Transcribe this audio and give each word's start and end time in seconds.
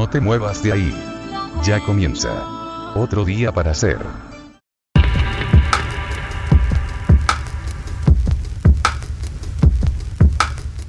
No 0.00 0.08
te 0.08 0.18
muevas 0.18 0.62
de 0.62 0.72
ahí. 0.72 0.94
Ya 1.62 1.78
comienza. 1.78 2.30
Otro 2.94 3.22
día 3.22 3.52
para 3.52 3.72
hacer. 3.72 3.98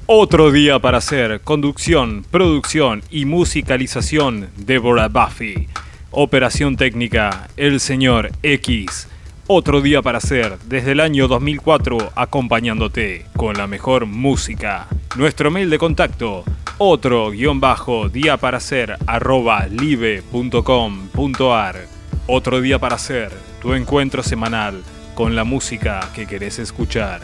Otro 0.06 0.50
día 0.50 0.78
para 0.78 0.96
hacer 0.96 1.42
conducción, 1.42 2.24
producción 2.30 3.02
y 3.10 3.26
musicalización 3.26 4.48
Deborah 4.56 5.08
Buffy. 5.08 5.68
Operación 6.10 6.76
técnica 6.76 7.48
El 7.58 7.80
Señor 7.80 8.30
X. 8.42 9.08
Otro 9.46 9.82
día 9.82 10.00
para 10.00 10.16
hacer 10.16 10.56
desde 10.64 10.92
el 10.92 11.00
año 11.00 11.28
2004 11.28 12.12
acompañándote 12.14 13.26
con 13.36 13.58
la 13.58 13.66
mejor 13.66 14.06
música. 14.06 14.88
Nuestro 15.16 15.50
mail 15.50 15.68
de 15.68 15.76
contacto 15.76 16.44
otro 16.84 17.30
guion 17.30 17.60
bajo 17.60 18.08
día 18.08 18.38
para 18.38 18.56
hacer 18.56 18.96
arroba 19.06 19.68
live.com.ar. 19.68 20.16
Otro 22.26 22.60
día 22.60 22.80
para 22.80 22.96
hacer 22.96 23.30
tu 23.60 23.74
encuentro 23.74 24.24
semanal 24.24 24.82
con 25.14 25.36
la 25.36 25.44
música 25.44 26.10
que 26.12 26.26
querés 26.26 26.58
escuchar. 26.58 27.20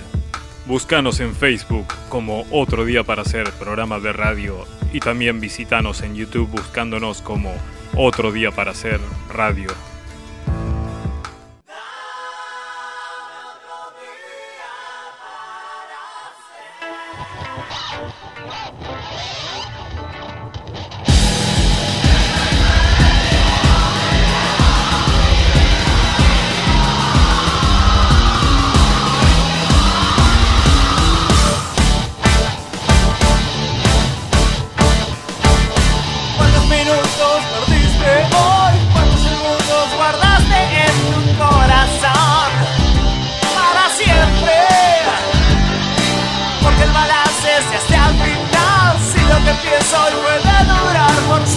Búscanos 0.67 1.19
en 1.19 1.35
Facebook 1.35 1.87
como 2.09 2.47
Otro 2.53 2.85
Día 2.85 3.03
para 3.03 3.23
Hacer 3.23 3.51
programa 3.53 3.99
de 3.99 4.13
radio 4.13 4.65
y 4.93 5.01
también 5.01 5.41
visitanos 5.41 6.03
en 6.03 6.15
YouTube 6.15 6.49
buscándonos 6.51 7.21
como 7.21 7.53
Otro 7.97 8.31
Día 8.31 8.53
para 8.53 8.71
Hacer 8.71 9.01
radio. 9.33 9.71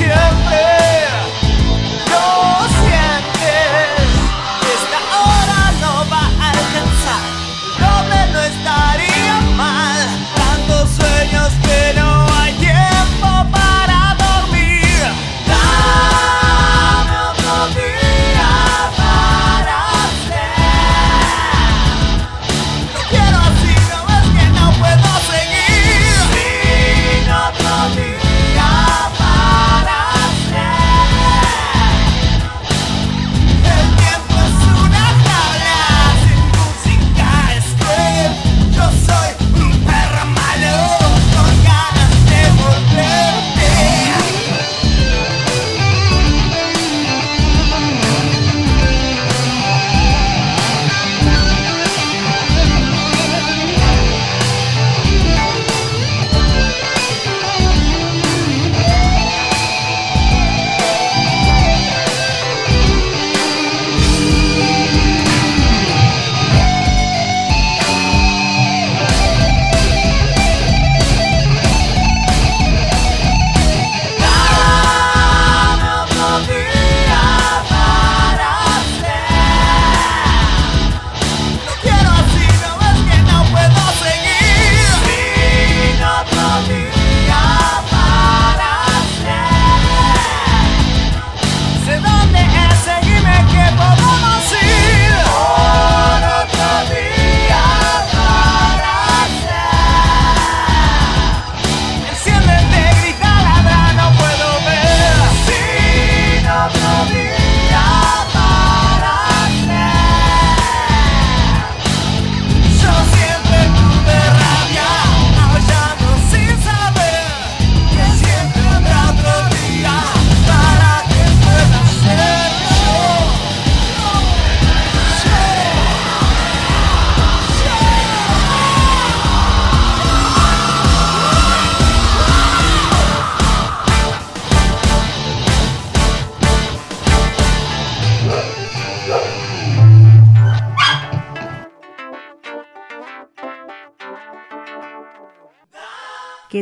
Durar 0.02 0.33
por 0.44 0.70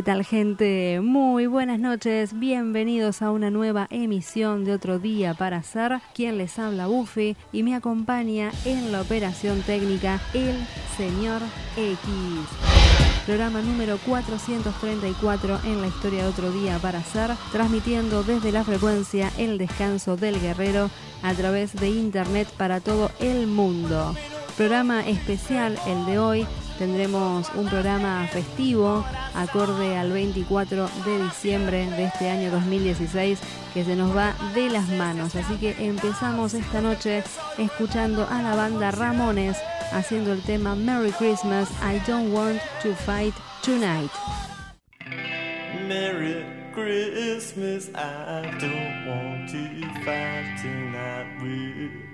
¿Qué 0.00 0.04
tal 0.04 0.24
gente? 0.24 0.98
Muy 1.02 1.46
buenas 1.46 1.78
noches, 1.78 2.32
bienvenidos 2.32 3.20
a 3.20 3.30
una 3.30 3.50
nueva 3.50 3.86
emisión 3.90 4.64
de 4.64 4.72
Otro 4.72 4.98
Día 4.98 5.34
para 5.34 5.58
Hacer. 5.58 6.00
Quien 6.14 6.38
les 6.38 6.58
habla 6.58 6.86
Buffy 6.86 7.36
y 7.52 7.62
me 7.62 7.74
acompaña 7.74 8.50
en 8.64 8.92
la 8.92 9.02
operación 9.02 9.60
técnica 9.60 10.18
el 10.32 10.56
señor 10.96 11.42
X. 11.76 11.98
Programa 13.26 13.60
número 13.60 13.98
434 13.98 15.60
en 15.64 15.82
la 15.82 15.88
historia 15.88 16.22
de 16.22 16.30
Otro 16.30 16.50
Día 16.50 16.78
para 16.78 17.00
Hacer, 17.00 17.32
transmitiendo 17.52 18.22
desde 18.22 18.52
la 18.52 18.64
frecuencia 18.64 19.30
El 19.36 19.58
Descanso 19.58 20.16
del 20.16 20.40
Guerrero 20.40 20.88
a 21.22 21.34
través 21.34 21.74
de 21.74 21.90
internet 21.90 22.48
para 22.56 22.80
todo 22.80 23.10
el 23.20 23.46
mundo. 23.46 24.14
Programa 24.56 25.06
especial 25.06 25.78
el 25.86 26.06
de 26.06 26.18
hoy, 26.18 26.46
tendremos 26.80 27.46
un 27.56 27.68
programa 27.68 28.26
festivo 28.32 29.04
acorde 29.34 29.98
al 29.98 30.10
24 30.12 30.88
de 31.04 31.24
diciembre 31.24 31.84
de 31.90 32.04
este 32.04 32.30
año 32.30 32.50
2016 32.50 33.38
que 33.74 33.84
se 33.84 33.96
nos 33.96 34.16
va 34.16 34.34
de 34.54 34.70
las 34.70 34.88
manos. 34.88 35.36
Así 35.36 35.56
que 35.56 35.76
empezamos 35.78 36.54
esta 36.54 36.80
noche 36.80 37.22
escuchando 37.58 38.26
a 38.30 38.40
la 38.40 38.54
banda 38.54 38.92
Ramones 38.92 39.58
haciendo 39.92 40.32
el 40.32 40.40
tema 40.40 40.74
Merry 40.74 41.12
Christmas, 41.12 41.68
I 41.82 42.00
Don't 42.10 42.32
Want 42.32 42.58
to 42.82 42.94
Fight 42.94 43.34
Tonight. 43.62 44.10
Merry 45.86 46.46
Christmas, 46.72 47.90
I 47.94 48.40
don't 48.58 49.06
want 49.06 49.50
to 49.50 49.86
fight 50.02 50.56
tonight 50.62 51.26
with. 51.42 52.10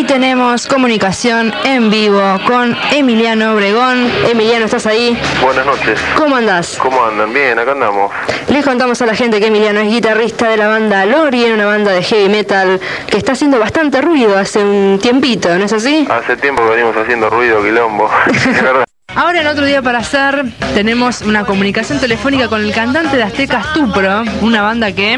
Y 0.01 0.03
tenemos 0.03 0.65
comunicación 0.65 1.53
en 1.63 1.91
vivo 1.91 2.21
con 2.47 2.75
Emiliano 2.91 3.53
Obregón. 3.53 4.11
Emiliano, 4.27 4.65
¿estás 4.65 4.87
ahí? 4.87 5.15
Buenas 5.43 5.63
noches. 5.63 5.99
¿Cómo 6.17 6.37
andás? 6.37 6.79
¿Cómo 6.81 7.05
andan? 7.05 7.31
Bien, 7.31 7.59
acá 7.59 7.73
andamos. 7.73 8.11
Les 8.47 8.65
contamos 8.65 8.99
a 9.03 9.05
la 9.05 9.13
gente 9.13 9.39
que 9.39 9.47
Emiliano 9.47 9.79
es 9.79 9.89
guitarrista 9.89 10.49
de 10.49 10.57
la 10.57 10.67
banda 10.69 11.05
Lorien, 11.05 11.53
una 11.53 11.67
banda 11.67 11.91
de 11.91 12.01
heavy 12.01 12.29
metal 12.29 12.79
que 13.07 13.17
está 13.17 13.33
haciendo 13.33 13.59
bastante 13.59 14.01
ruido 14.01 14.37
hace 14.37 14.63
un 14.63 14.97
tiempito, 14.99 15.55
¿no 15.55 15.65
es 15.65 15.73
así? 15.73 16.07
Hace 16.09 16.35
tiempo 16.37 16.63
que 16.63 16.69
venimos 16.71 16.97
haciendo 16.97 17.29
ruido, 17.29 17.61
quilombo. 17.61 18.09
Ahora 19.21 19.41
en 19.41 19.45
otro 19.45 19.65
día 19.65 19.83
para 19.83 19.99
hacer 19.99 20.45
tenemos 20.73 21.21
una 21.21 21.45
comunicación 21.45 21.99
telefónica 21.99 22.47
con 22.47 22.59
el 22.59 22.73
cantante 22.73 23.17
de 23.17 23.21
Aztecas 23.21 23.71
Tupro, 23.71 24.23
una 24.41 24.63
banda 24.63 24.93
que 24.93 25.15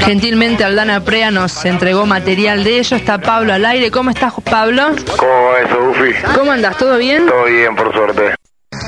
gentilmente 0.00 0.64
Aldana 0.64 1.04
Prea 1.04 1.30
nos 1.30 1.64
entregó 1.64 2.06
material 2.06 2.64
de 2.64 2.80
ello. 2.80 2.96
Está 2.96 3.18
Pablo 3.18 3.52
al 3.52 3.64
aire. 3.64 3.92
¿Cómo 3.92 4.10
estás, 4.10 4.32
Pablo? 4.50 4.82
¿Cómo 5.16 5.44
va 5.44 5.60
eso, 5.60 5.80
Buffy? 5.80 6.12
¿Cómo 6.34 6.50
andas? 6.50 6.76
¿Todo 6.76 6.98
bien? 6.98 7.24
Todo 7.26 7.44
bien, 7.44 7.76
por 7.76 7.92
suerte. 7.92 8.34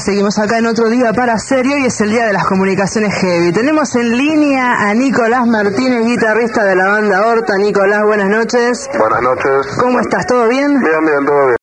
Seguimos 0.04 0.37
acá 0.40 0.58
en 0.58 0.66
otro 0.66 0.90
día 0.90 1.12
para 1.12 1.34
hacer 1.34 1.64
y 1.64 1.75
hoy 1.75 1.87
es 1.87 2.00
el 2.00 2.11
día 2.11 2.26
de 2.26 2.32
las 2.32 2.44
comunicaciones 2.44 3.14
heavy. 3.20 3.52
Tenemos 3.52 3.94
en 3.94 4.18
línea 4.18 4.90
a 4.90 4.92
Nicolás 4.92 5.46
Martínez, 5.46 6.04
guitarrista 6.04 6.64
de 6.64 6.75
la 6.75 6.88
banda 6.88 7.25
Horta. 7.28 7.58
Nicolás, 7.58 8.02
buenas 8.04 8.28
noches. 8.28 8.90
Buenas 8.99 9.22
noches. 9.22 9.72
¿Cómo 9.78 10.00
estás? 10.00 10.26
¿Todo 10.26 10.49
bien? 10.49 10.66
Bien, 10.80 11.04
bien, 11.06 11.26
todo 11.26 11.46
bien. 11.46 11.62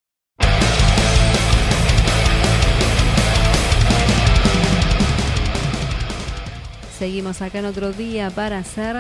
Seguimos 7.10 7.42
acá 7.42 7.58
en 7.58 7.66
otro 7.66 7.92
día 7.92 8.30
para 8.30 8.60
hacer 8.60 8.98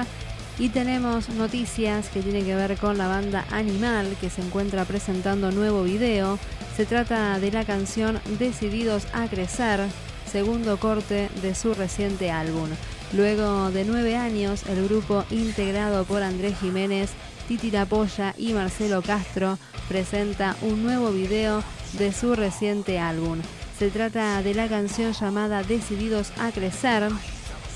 y 0.57 0.69
tenemos 0.69 1.29
noticias 1.29 2.09
que 2.09 2.23
tienen 2.23 2.43
que 2.43 2.55
ver 2.55 2.75
con 2.77 2.97
la 2.97 3.07
banda 3.07 3.45
Animal 3.51 4.17
que 4.19 4.31
se 4.31 4.41
encuentra 4.41 4.83
presentando 4.83 5.51
nuevo 5.51 5.83
video. 5.83 6.39
Se 6.75 6.87
trata 6.87 7.37
de 7.37 7.51
la 7.51 7.65
canción 7.65 8.19
Decididos 8.39 9.05
a 9.13 9.27
Crecer, 9.27 9.81
segundo 10.25 10.79
corte 10.79 11.29
de 11.43 11.53
su 11.53 11.75
reciente 11.75 12.31
álbum. 12.31 12.67
Luego 13.13 13.69
de 13.69 13.85
nueve 13.85 14.15
años, 14.15 14.63
el 14.67 14.87
grupo 14.87 15.23
integrado 15.29 16.03
por 16.03 16.23
Andrés 16.23 16.57
Jiménez, 16.59 17.11
Titi 17.47 17.69
Lapolla 17.69 18.33
y 18.39 18.53
Marcelo 18.53 19.03
Castro 19.03 19.59
presenta 19.87 20.55
un 20.63 20.81
nuevo 20.81 21.11
video 21.11 21.61
de 21.99 22.11
su 22.11 22.33
reciente 22.33 22.97
álbum. 22.97 23.37
Se 23.77 23.91
trata 23.91 24.41
de 24.41 24.55
la 24.55 24.67
canción 24.67 25.13
llamada 25.13 25.61
Decididos 25.61 26.31
a 26.39 26.51
Crecer, 26.51 27.07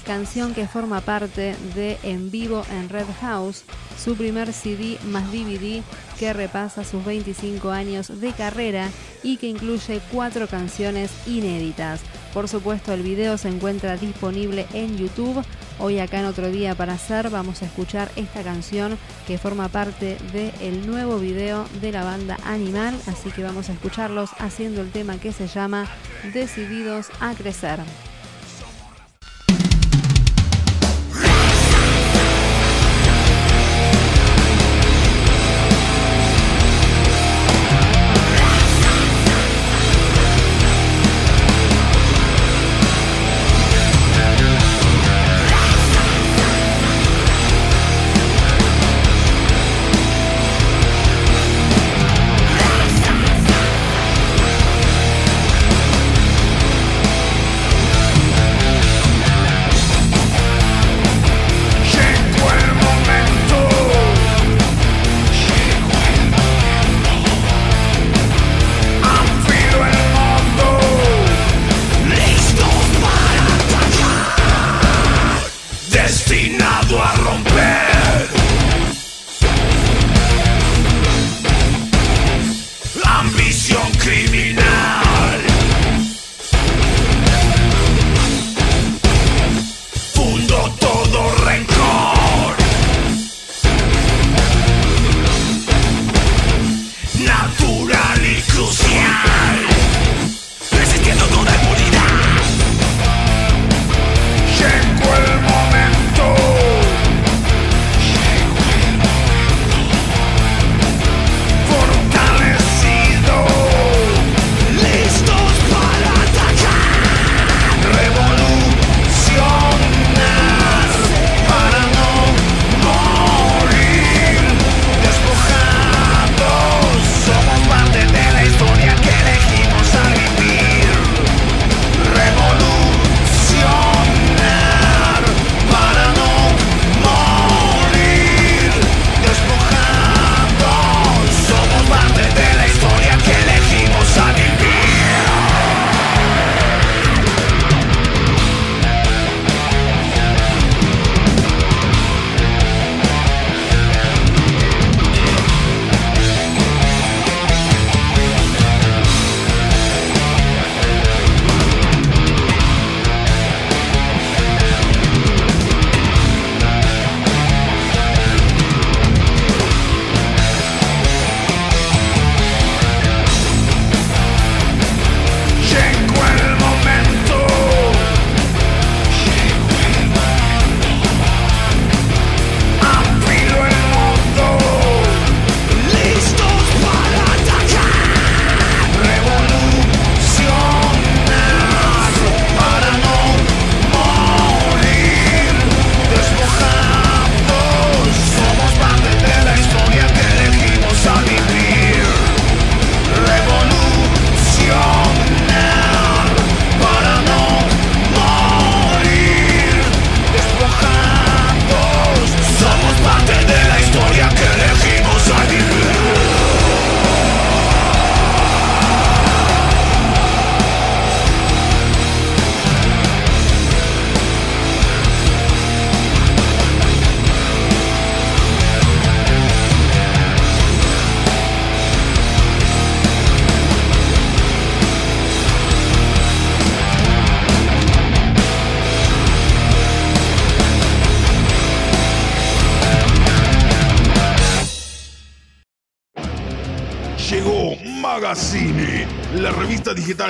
canción 0.04 0.54
que 0.54 0.68
forma 0.68 1.02
parte 1.02 1.56
de 1.76 1.98
En 2.04 2.30
Vivo 2.30 2.66
en 2.72 2.90
Red 2.90 3.08
House, 3.22 3.64
su 3.98 4.16
primer 4.16 4.54
CD 4.54 4.98
más 5.06 5.32
DVD 5.32 5.82
que 6.20 6.34
repasa 6.34 6.84
sus 6.84 7.04
25 7.04 7.72
años 7.72 8.20
de 8.20 8.32
carrera 8.32 8.90
y 9.24 9.38
que 9.38 9.48
incluye 9.48 10.02
cuatro 10.12 10.48
canciones 10.48 11.12
inéditas. 11.26 12.02
Por 12.34 12.48
supuesto, 12.48 12.94
el 12.94 13.04
video 13.04 13.38
se 13.38 13.50
encuentra 13.50 13.98
disponible 13.98 14.68
en 14.74 14.98
YouTube. 14.98 15.44
Hoy 15.80 16.00
acá 16.00 16.20
en 16.20 16.26
otro 16.26 16.50
día 16.50 16.76
para 16.76 16.94
hacer 16.94 17.30
vamos 17.30 17.62
a 17.62 17.66
escuchar 17.66 18.12
esta 18.16 18.44
canción 18.44 18.98
que 19.28 19.38
forma 19.38 19.70
parte 19.70 20.18
del 20.34 20.86
nuevo 20.88 21.18
video 21.18 21.66
de 21.82 21.92
la 21.92 22.04
banda 22.04 22.38
Animal, 22.46 22.96
así 23.08 23.32
que 23.32 23.44
vamos 23.44 23.70
a 23.70 23.74
escucharlos 23.74 24.32
haciendo 24.40 24.82
el 24.82 24.92
tema 24.92 25.18
que 25.18 25.32
se 25.32 25.48
llama 25.48 25.88
Decididos 26.34 27.08
a 27.20 27.34
Crecer. 27.34 27.80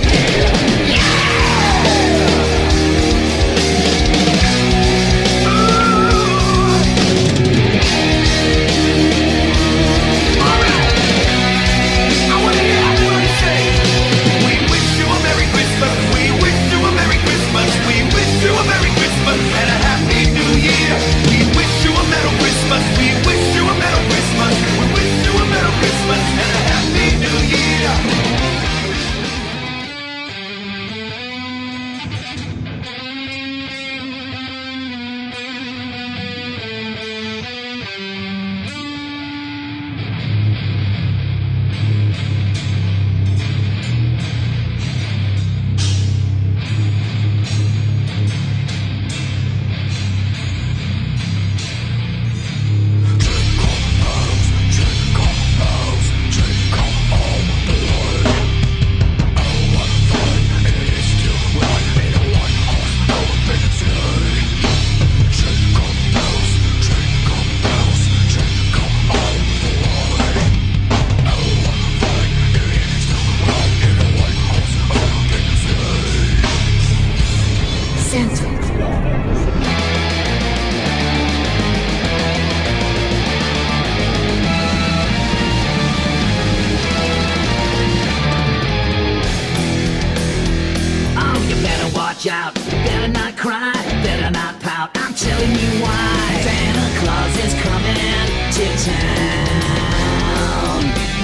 Watch. 92.25 92.53
Better 92.69 93.07
not 93.07 93.35
cry. 93.35 93.73
Better 94.03 94.29
not 94.31 94.59
pout. 94.59 94.89
I'm 94.95 95.13
telling 95.13 95.51
you 95.51 95.81
why. 95.81 96.41
Santa 96.43 96.99
Claus 96.99 97.37
is 97.45 97.53
coming 97.61 98.27
to 98.55 98.65
town. 98.85 100.01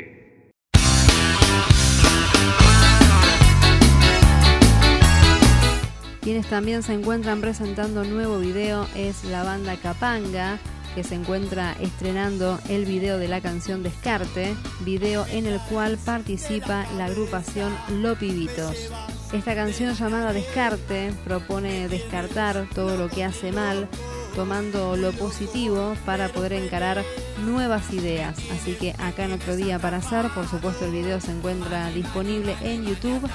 Quienes 6.20 6.46
también 6.48 6.82
se 6.82 6.92
encuentran 6.92 7.40
presentando 7.40 8.02
un 8.02 8.10
nuevo 8.10 8.38
video 8.38 8.86
es 8.94 9.24
la 9.24 9.44
banda 9.44 9.76
Capanga, 9.76 10.58
que 10.94 11.04
se 11.04 11.14
encuentra 11.14 11.72
estrenando 11.80 12.58
el 12.68 12.84
video 12.84 13.18
de 13.18 13.28
la 13.28 13.40
canción 13.40 13.82
Descarte, 13.82 14.54
video 14.80 15.26
en 15.30 15.46
el 15.46 15.60
cual 15.70 15.98
participa 15.98 16.86
la 16.96 17.06
agrupación 17.06 17.74
Lo 18.02 18.16
Pibitos. 18.16 18.90
Esta 19.32 19.54
canción 19.54 19.94
llamada 19.94 20.32
Descarte 20.32 21.12
propone 21.24 21.88
descartar 21.88 22.68
todo 22.74 22.96
lo 22.96 23.08
que 23.08 23.24
hace 23.24 23.52
mal, 23.52 23.88
tomando 24.34 24.96
lo 24.96 25.12
positivo 25.12 25.94
para 26.04 26.28
poder 26.28 26.52
encarar 26.52 27.02
nuevas 27.44 27.92
ideas. 27.92 28.36
Así 28.52 28.74
que 28.74 28.94
acá 28.98 29.24
en 29.24 29.32
otro 29.32 29.56
día 29.56 29.78
para 29.78 29.98
hacer, 29.98 30.28
por 30.30 30.46
supuesto 30.48 30.84
el 30.84 30.92
video 30.92 31.20
se 31.20 31.32
encuentra 31.32 31.88
disponible 31.90 32.56
en 32.60 32.84
YouTube. 32.84 33.26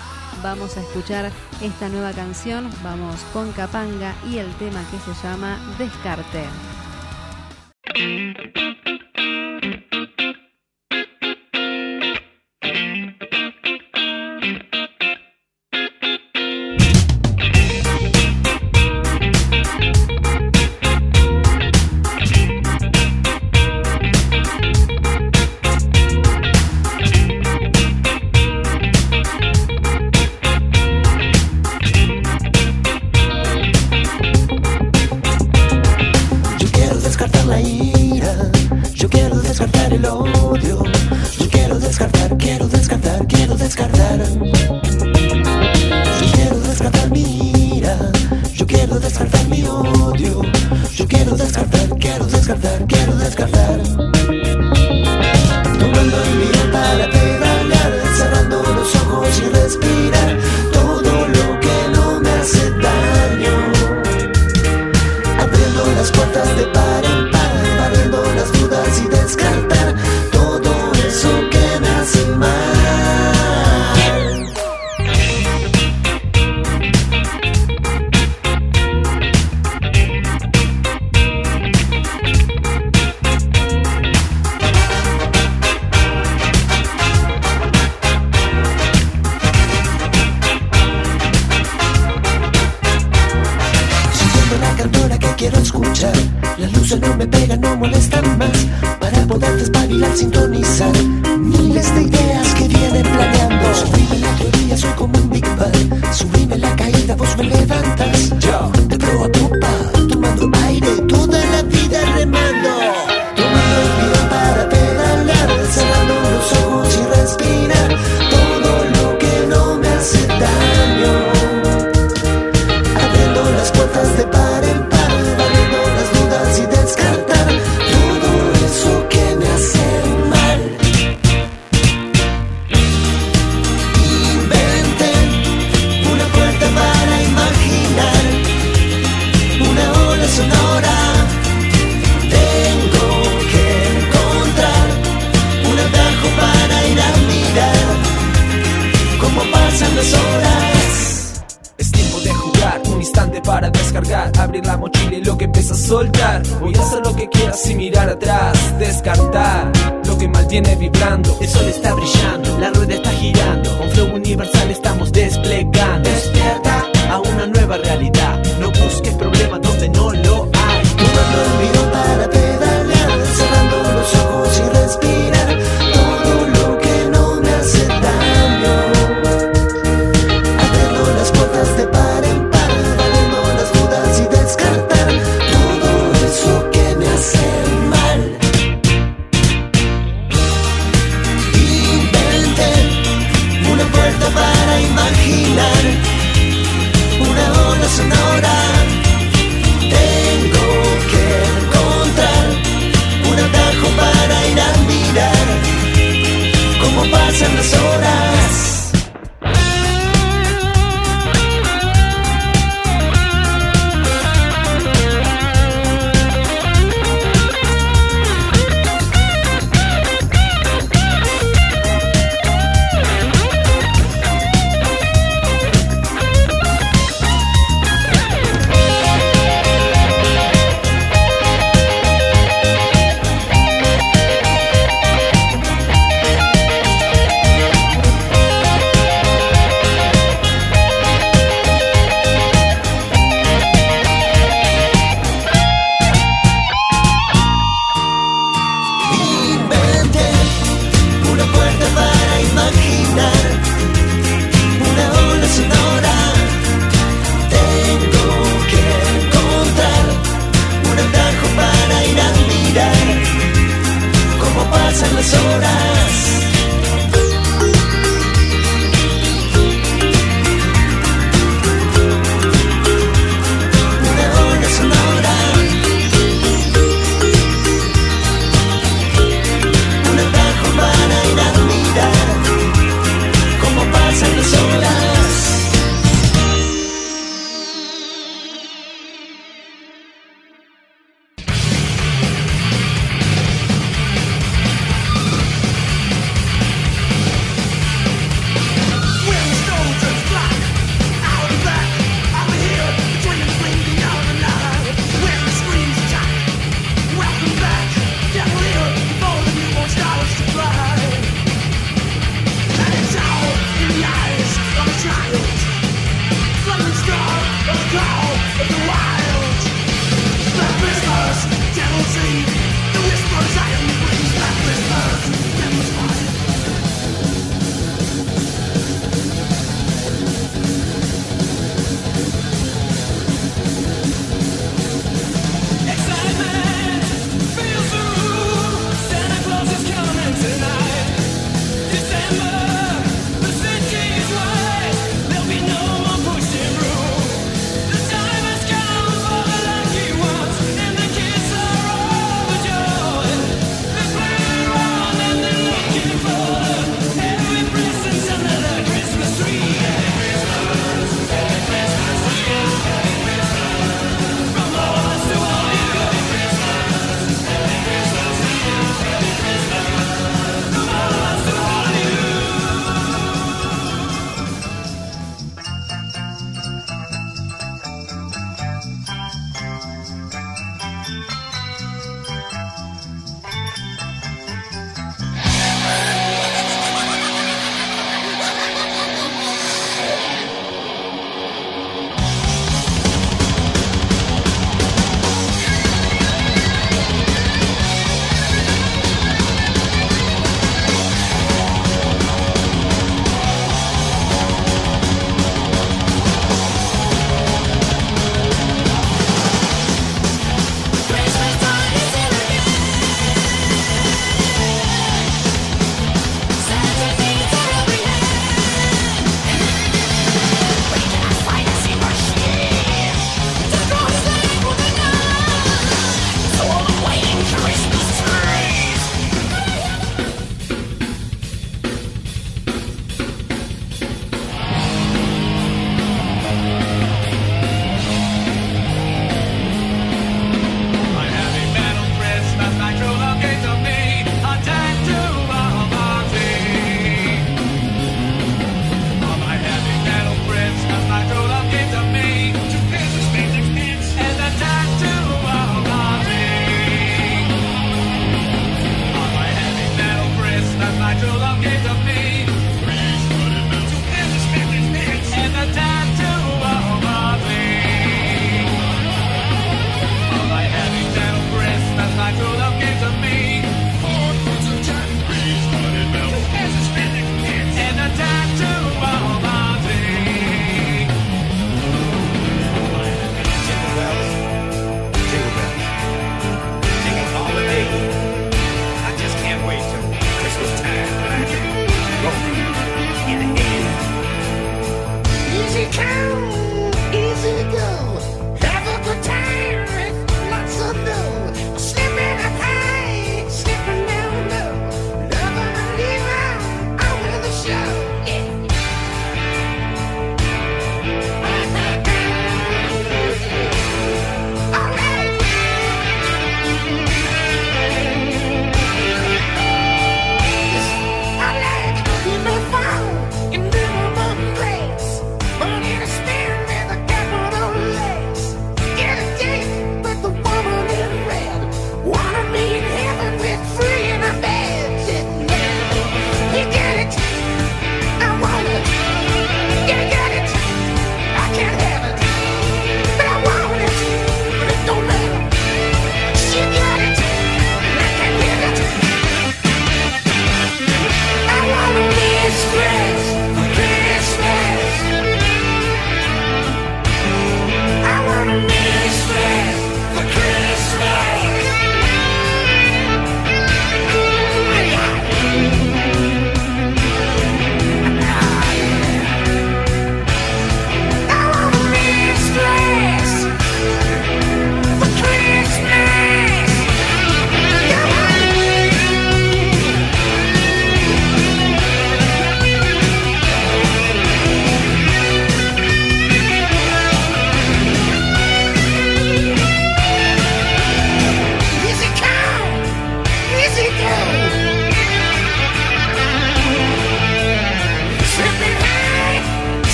Vamos 0.43 0.77
a 0.77 0.81
escuchar 0.81 1.31
esta 1.61 1.89
nueva 1.89 2.11
canción, 2.13 2.69
vamos 2.83 3.19
con 3.33 3.51
Capanga 3.53 4.13
y 4.29 4.37
el 4.37 4.53
tema 4.57 4.85
que 4.91 4.99
se 4.99 5.27
llama 5.27 5.57
Descarte. 5.79 6.43
thank 7.97 8.85
you. 8.85 8.96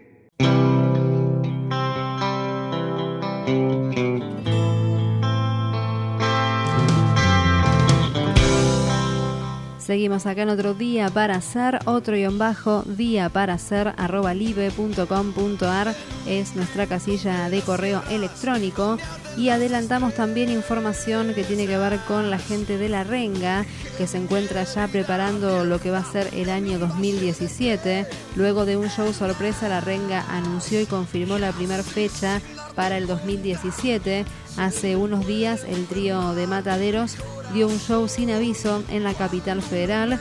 Seguimos 9.99 10.27
acá 10.27 10.43
en 10.43 10.51
otro 10.51 10.75
día 10.75 11.11
para 11.11 11.35
hacer, 11.35 11.81
otro 11.85 12.15
guion 12.15 12.39
bajo, 12.39 12.85
día 12.85 13.31
para 13.31 13.55
hacer, 13.55 13.95
arroba 13.97 14.33
live.com.ar 14.33 15.93
es 16.25 16.55
nuestra 16.55 16.87
casilla 16.87 17.51
de 17.51 17.63
correo 17.63 18.05
electrónico 18.09 18.97
y 19.37 19.49
adelantamos 19.49 20.15
también 20.15 20.51
información 20.51 21.35
que 21.35 21.43
tiene 21.43 21.67
que 21.67 21.77
ver 21.77 21.99
con 22.07 22.31
la 22.31 22.39
gente 22.39 22.79
de 22.79 22.89
la 22.89 23.03
Renga 23.03 23.67
que 23.97 24.07
se 24.07 24.19
encuentra 24.19 24.63
ya 24.63 24.87
preparando 24.87 25.65
lo 25.65 25.81
que 25.81 25.91
va 25.91 25.99
a 25.99 26.13
ser 26.13 26.29
el 26.33 26.49
año 26.49 26.79
2017. 26.79 28.07
Luego 28.37 28.67
de 28.67 28.77
un 28.77 28.89
show 28.91 29.13
sorpresa, 29.13 29.69
la 29.69 29.81
Renga 29.81 30.25
anunció 30.29 30.81
y 30.81 30.87
confirmó 30.87 31.39
la 31.39 31.51
primera 31.51 31.83
fecha 31.83 32.41
para 32.77 32.99
el 32.99 33.09
2017. 33.09 34.25
Hace 34.59 34.97
unos 34.97 35.27
días 35.27 35.65
el 35.69 35.87
trío 35.87 36.35
de 36.35 36.47
Mataderos 36.47 37.17
dio 37.55 37.69
un 37.69 37.79
show 37.79 38.09
sin 38.09 38.31
aviso 38.31 38.83
en 38.91 39.05
la 39.05 39.15
capital 39.15 39.63
federal. 39.63 40.21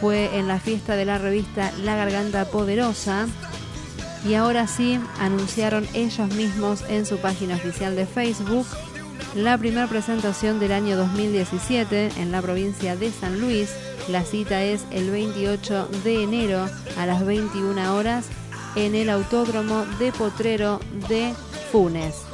Fue 0.00 0.38
en 0.38 0.48
la 0.48 0.58
fiesta 0.58 0.96
de 0.96 1.04
la 1.04 1.18
revista 1.18 1.72
La 1.82 1.94
Garganta 1.94 2.46
Poderosa. 2.46 3.26
Y 4.26 4.34
ahora 4.34 4.66
sí, 4.66 4.98
anunciaron 5.20 5.86
ellos 5.94 6.34
mismos 6.34 6.82
en 6.88 7.06
su 7.06 7.18
página 7.18 7.56
oficial 7.56 7.94
de 7.94 8.06
Facebook 8.06 8.66
la 9.34 9.58
primera 9.58 9.86
presentación 9.86 10.58
del 10.58 10.72
año 10.72 10.96
2017 10.96 12.10
en 12.16 12.32
la 12.32 12.40
provincia 12.40 12.96
de 12.96 13.12
San 13.12 13.40
Luis. 13.40 13.70
La 14.08 14.24
cita 14.24 14.62
es 14.62 14.84
el 14.90 15.10
28 15.10 15.88
de 16.02 16.22
enero 16.22 16.66
a 16.96 17.06
las 17.06 17.24
21 17.24 17.94
horas 17.94 18.26
en 18.74 18.94
el 18.94 19.10
Autódromo 19.10 19.84
de 19.98 20.12
Potrero 20.12 20.80
de 21.08 21.34
Funes. 21.70 22.27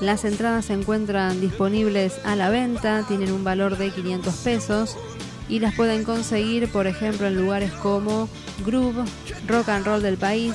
Las 0.00 0.24
entradas 0.24 0.66
se 0.66 0.72
encuentran 0.72 1.40
disponibles 1.40 2.20
a 2.24 2.36
la 2.36 2.50
venta, 2.50 3.04
tienen 3.06 3.32
un 3.32 3.44
valor 3.44 3.78
de 3.78 3.90
500 3.90 4.34
pesos 4.36 4.96
y 5.48 5.60
las 5.60 5.74
pueden 5.74 6.04
conseguir, 6.04 6.70
por 6.70 6.86
ejemplo, 6.86 7.26
en 7.26 7.36
lugares 7.36 7.72
como 7.72 8.28
Groove, 8.66 9.04
Rock 9.46 9.68
and 9.68 9.86
Roll 9.86 10.02
del 10.02 10.16
País, 10.16 10.54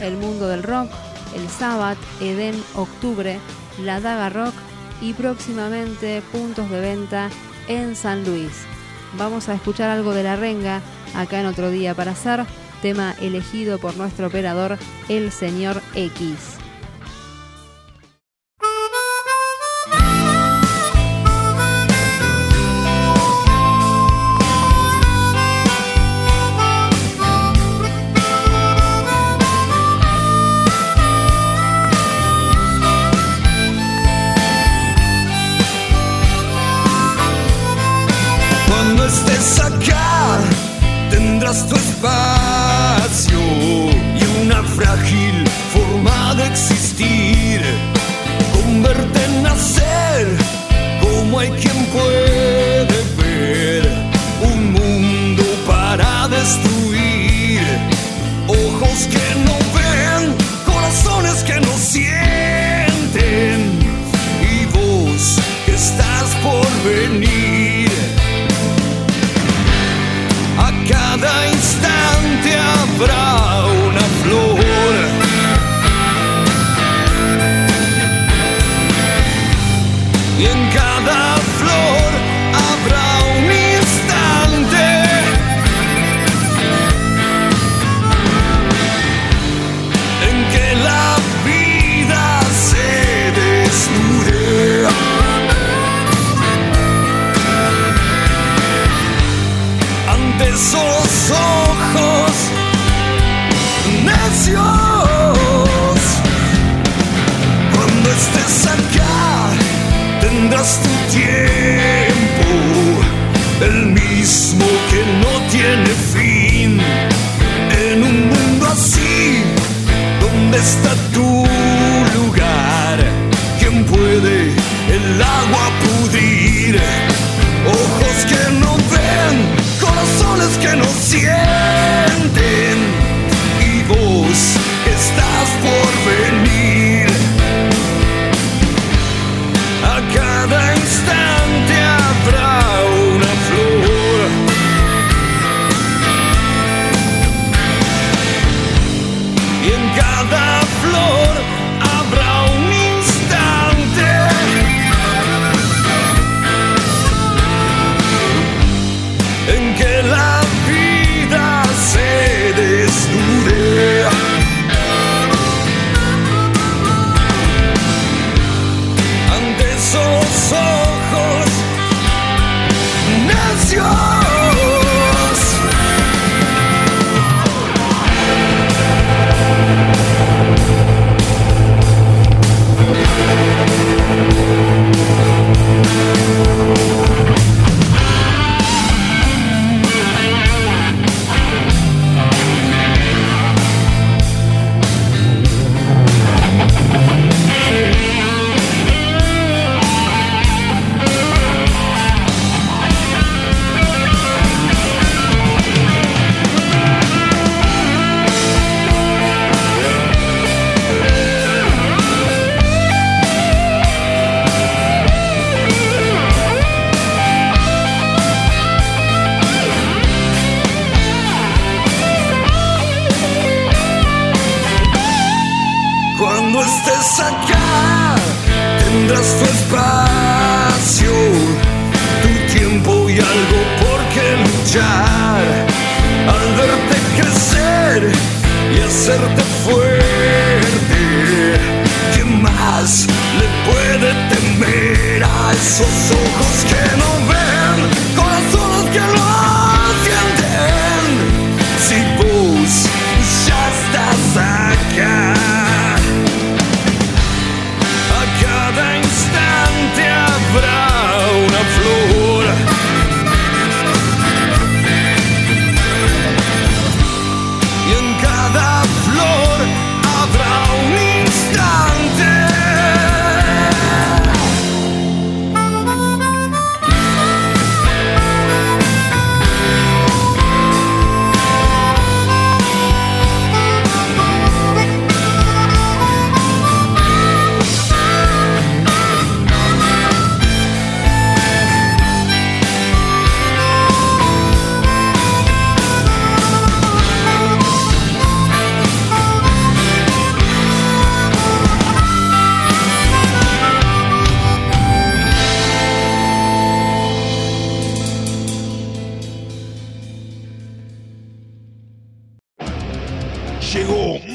El 0.00 0.16
Mundo 0.16 0.48
del 0.48 0.62
Rock, 0.62 0.90
El 1.36 1.48
Sabbath, 1.48 1.98
Eden, 2.20 2.60
Octubre, 2.74 3.38
La 3.82 4.00
Daga 4.00 4.28
Rock 4.28 4.54
y 5.00 5.12
próximamente 5.12 6.22
puntos 6.32 6.68
de 6.70 6.80
venta 6.80 7.30
en 7.68 7.94
San 7.94 8.24
Luis. 8.24 8.52
Vamos 9.16 9.48
a 9.48 9.54
escuchar 9.54 9.88
algo 9.90 10.12
de 10.12 10.24
la 10.24 10.36
renga 10.36 10.80
acá 11.14 11.40
en 11.40 11.46
otro 11.46 11.70
día 11.70 11.94
para 11.94 12.12
hacer, 12.12 12.44
tema 12.82 13.14
elegido 13.20 13.78
por 13.78 13.96
nuestro 13.96 14.26
operador, 14.26 14.78
el 15.08 15.30
señor 15.30 15.80
X. 15.94 16.53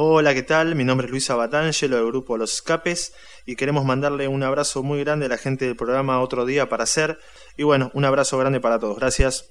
Hola, 0.01 0.33
¿qué 0.33 0.43
tal? 0.43 0.75
Mi 0.75 0.85
nombre 0.85 1.07
es 1.07 1.11
Luisa 1.11 1.35
Batangelo 1.35 1.97
del 1.97 2.05
grupo 2.05 2.37
Los 2.37 2.53
Escapes 2.53 3.13
y 3.45 3.57
queremos 3.57 3.83
mandarle 3.83 4.29
un 4.29 4.43
abrazo 4.43 4.81
muy 4.81 5.03
grande 5.03 5.25
a 5.25 5.27
la 5.27 5.37
gente 5.37 5.65
del 5.65 5.75
programa 5.75 6.21
Otro 6.21 6.45
Día 6.45 6.69
para 6.69 6.85
Hacer. 6.85 7.19
Y 7.57 7.63
bueno, 7.63 7.91
un 7.93 8.05
abrazo 8.05 8.37
grande 8.37 8.61
para 8.61 8.79
todos. 8.79 8.97
Gracias. 8.97 9.49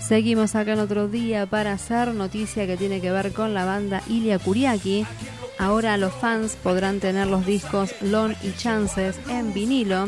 Seguimos 0.00 0.56
acá 0.56 0.72
en 0.72 0.80
otro 0.80 1.06
día 1.06 1.46
para 1.46 1.70
hacer 1.70 2.08
noticia 2.08 2.66
que 2.66 2.76
tiene 2.76 3.00
que 3.00 3.12
ver 3.12 3.32
con 3.32 3.54
la 3.54 3.64
banda 3.64 4.02
Ilia 4.08 4.40
Kuriaki. 4.40 5.06
Ahora 5.60 5.98
los 5.98 6.14
fans 6.14 6.56
podrán 6.56 7.00
tener 7.00 7.26
los 7.26 7.44
discos 7.44 7.94
Lon 8.00 8.34
y 8.42 8.52
Chances 8.52 9.20
en 9.28 9.52
vinilo. 9.52 10.06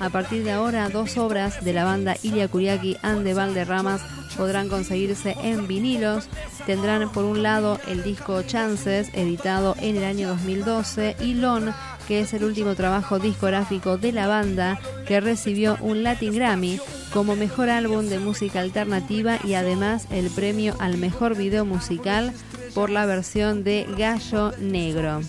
A 0.00 0.08
partir 0.08 0.42
de 0.42 0.52
ahora, 0.52 0.88
dos 0.88 1.18
obras 1.18 1.62
de 1.62 1.74
la 1.74 1.84
banda 1.84 2.16
Ilia 2.22 2.48
Kuriaki 2.48 2.96
and 3.02 3.22
de 3.22 3.34
Valderramas 3.34 4.00
podrán 4.38 4.70
conseguirse 4.70 5.36
en 5.42 5.66
vinilos. 5.66 6.30
Tendrán 6.64 7.12
por 7.12 7.24
un 7.24 7.42
lado 7.42 7.78
el 7.88 8.02
disco 8.02 8.40
Chances, 8.40 9.10
editado 9.12 9.76
en 9.80 9.96
el 9.96 10.04
año 10.04 10.28
2012, 10.28 11.16
y 11.20 11.34
Lon, 11.34 11.74
que 12.08 12.20
es 12.20 12.32
el 12.32 12.44
último 12.44 12.74
trabajo 12.74 13.18
discográfico 13.18 13.98
de 13.98 14.12
la 14.12 14.26
banda, 14.26 14.80
que 15.06 15.20
recibió 15.20 15.76
un 15.82 16.04
Latin 16.04 16.34
Grammy 16.34 16.80
como 17.12 17.36
mejor 17.36 17.68
álbum 17.68 18.06
de 18.06 18.18
música 18.18 18.60
alternativa 18.60 19.38
y 19.44 19.54
además 19.54 20.06
el 20.10 20.30
premio 20.30 20.74
al 20.78 20.96
mejor 20.96 21.36
video 21.36 21.66
musical 21.66 22.32
por 22.76 22.90
la 22.90 23.06
versión 23.06 23.64
de 23.64 23.86
Gallo 23.96 24.52
Negro. 24.58 25.22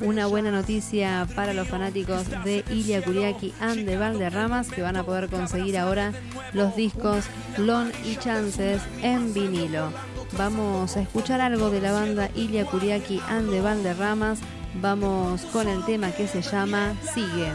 Una 0.00 0.26
buena 0.26 0.50
noticia 0.50 1.28
para 1.36 1.52
los 1.52 1.68
fanáticos 1.68 2.24
de 2.42 2.64
Ilia 2.70 3.04
Kuriaki 3.04 3.52
and 3.60 3.84
de 3.84 3.98
Valderramas 3.98 4.70
que 4.70 4.80
van 4.80 4.96
a 4.96 5.04
poder 5.04 5.28
conseguir 5.28 5.76
ahora 5.76 6.14
los 6.54 6.74
discos 6.76 7.26
Lon 7.58 7.92
y 8.06 8.16
Chances 8.16 8.80
en 9.02 9.34
vinilo. 9.34 9.92
Vamos 10.38 10.96
a 10.96 11.02
escuchar 11.02 11.42
algo 11.42 11.68
de 11.68 11.82
la 11.82 11.92
banda 11.92 12.30
Ilia 12.34 12.64
Kuriaki 12.64 13.20
and 13.28 13.50
de 13.50 13.60
Valderramas. 13.60 14.38
Vamos 14.80 15.42
con 15.52 15.68
el 15.68 15.84
tema 15.84 16.12
que 16.12 16.28
se 16.28 16.40
llama 16.40 16.94
Sigue. 17.12 17.52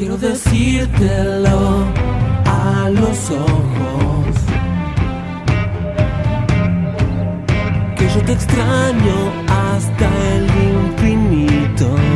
Quiero 0.00 0.16
decírtelo 0.16 1.84
a 2.46 2.88
los 2.88 3.30
ojos. 3.32 4.34
Que 7.98 8.08
yo 8.08 8.22
te 8.24 8.32
extraño 8.32 9.18
hasta 9.46 10.08
el 10.32 10.46
infinito. 10.72 12.09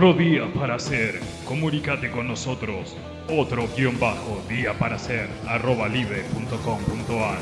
Otro 0.00 0.14
día 0.14 0.50
para 0.54 0.76
hacer. 0.76 1.20
Comunícate 1.44 2.10
con 2.10 2.26
nosotros. 2.26 2.96
Otro 3.28 3.68
guion 3.76 4.00
bajo 4.00 4.42
día 4.48 4.72
para 4.78 4.96
hacer 4.96 5.28
arroba 5.46 5.88
live.com.ar 5.88 7.38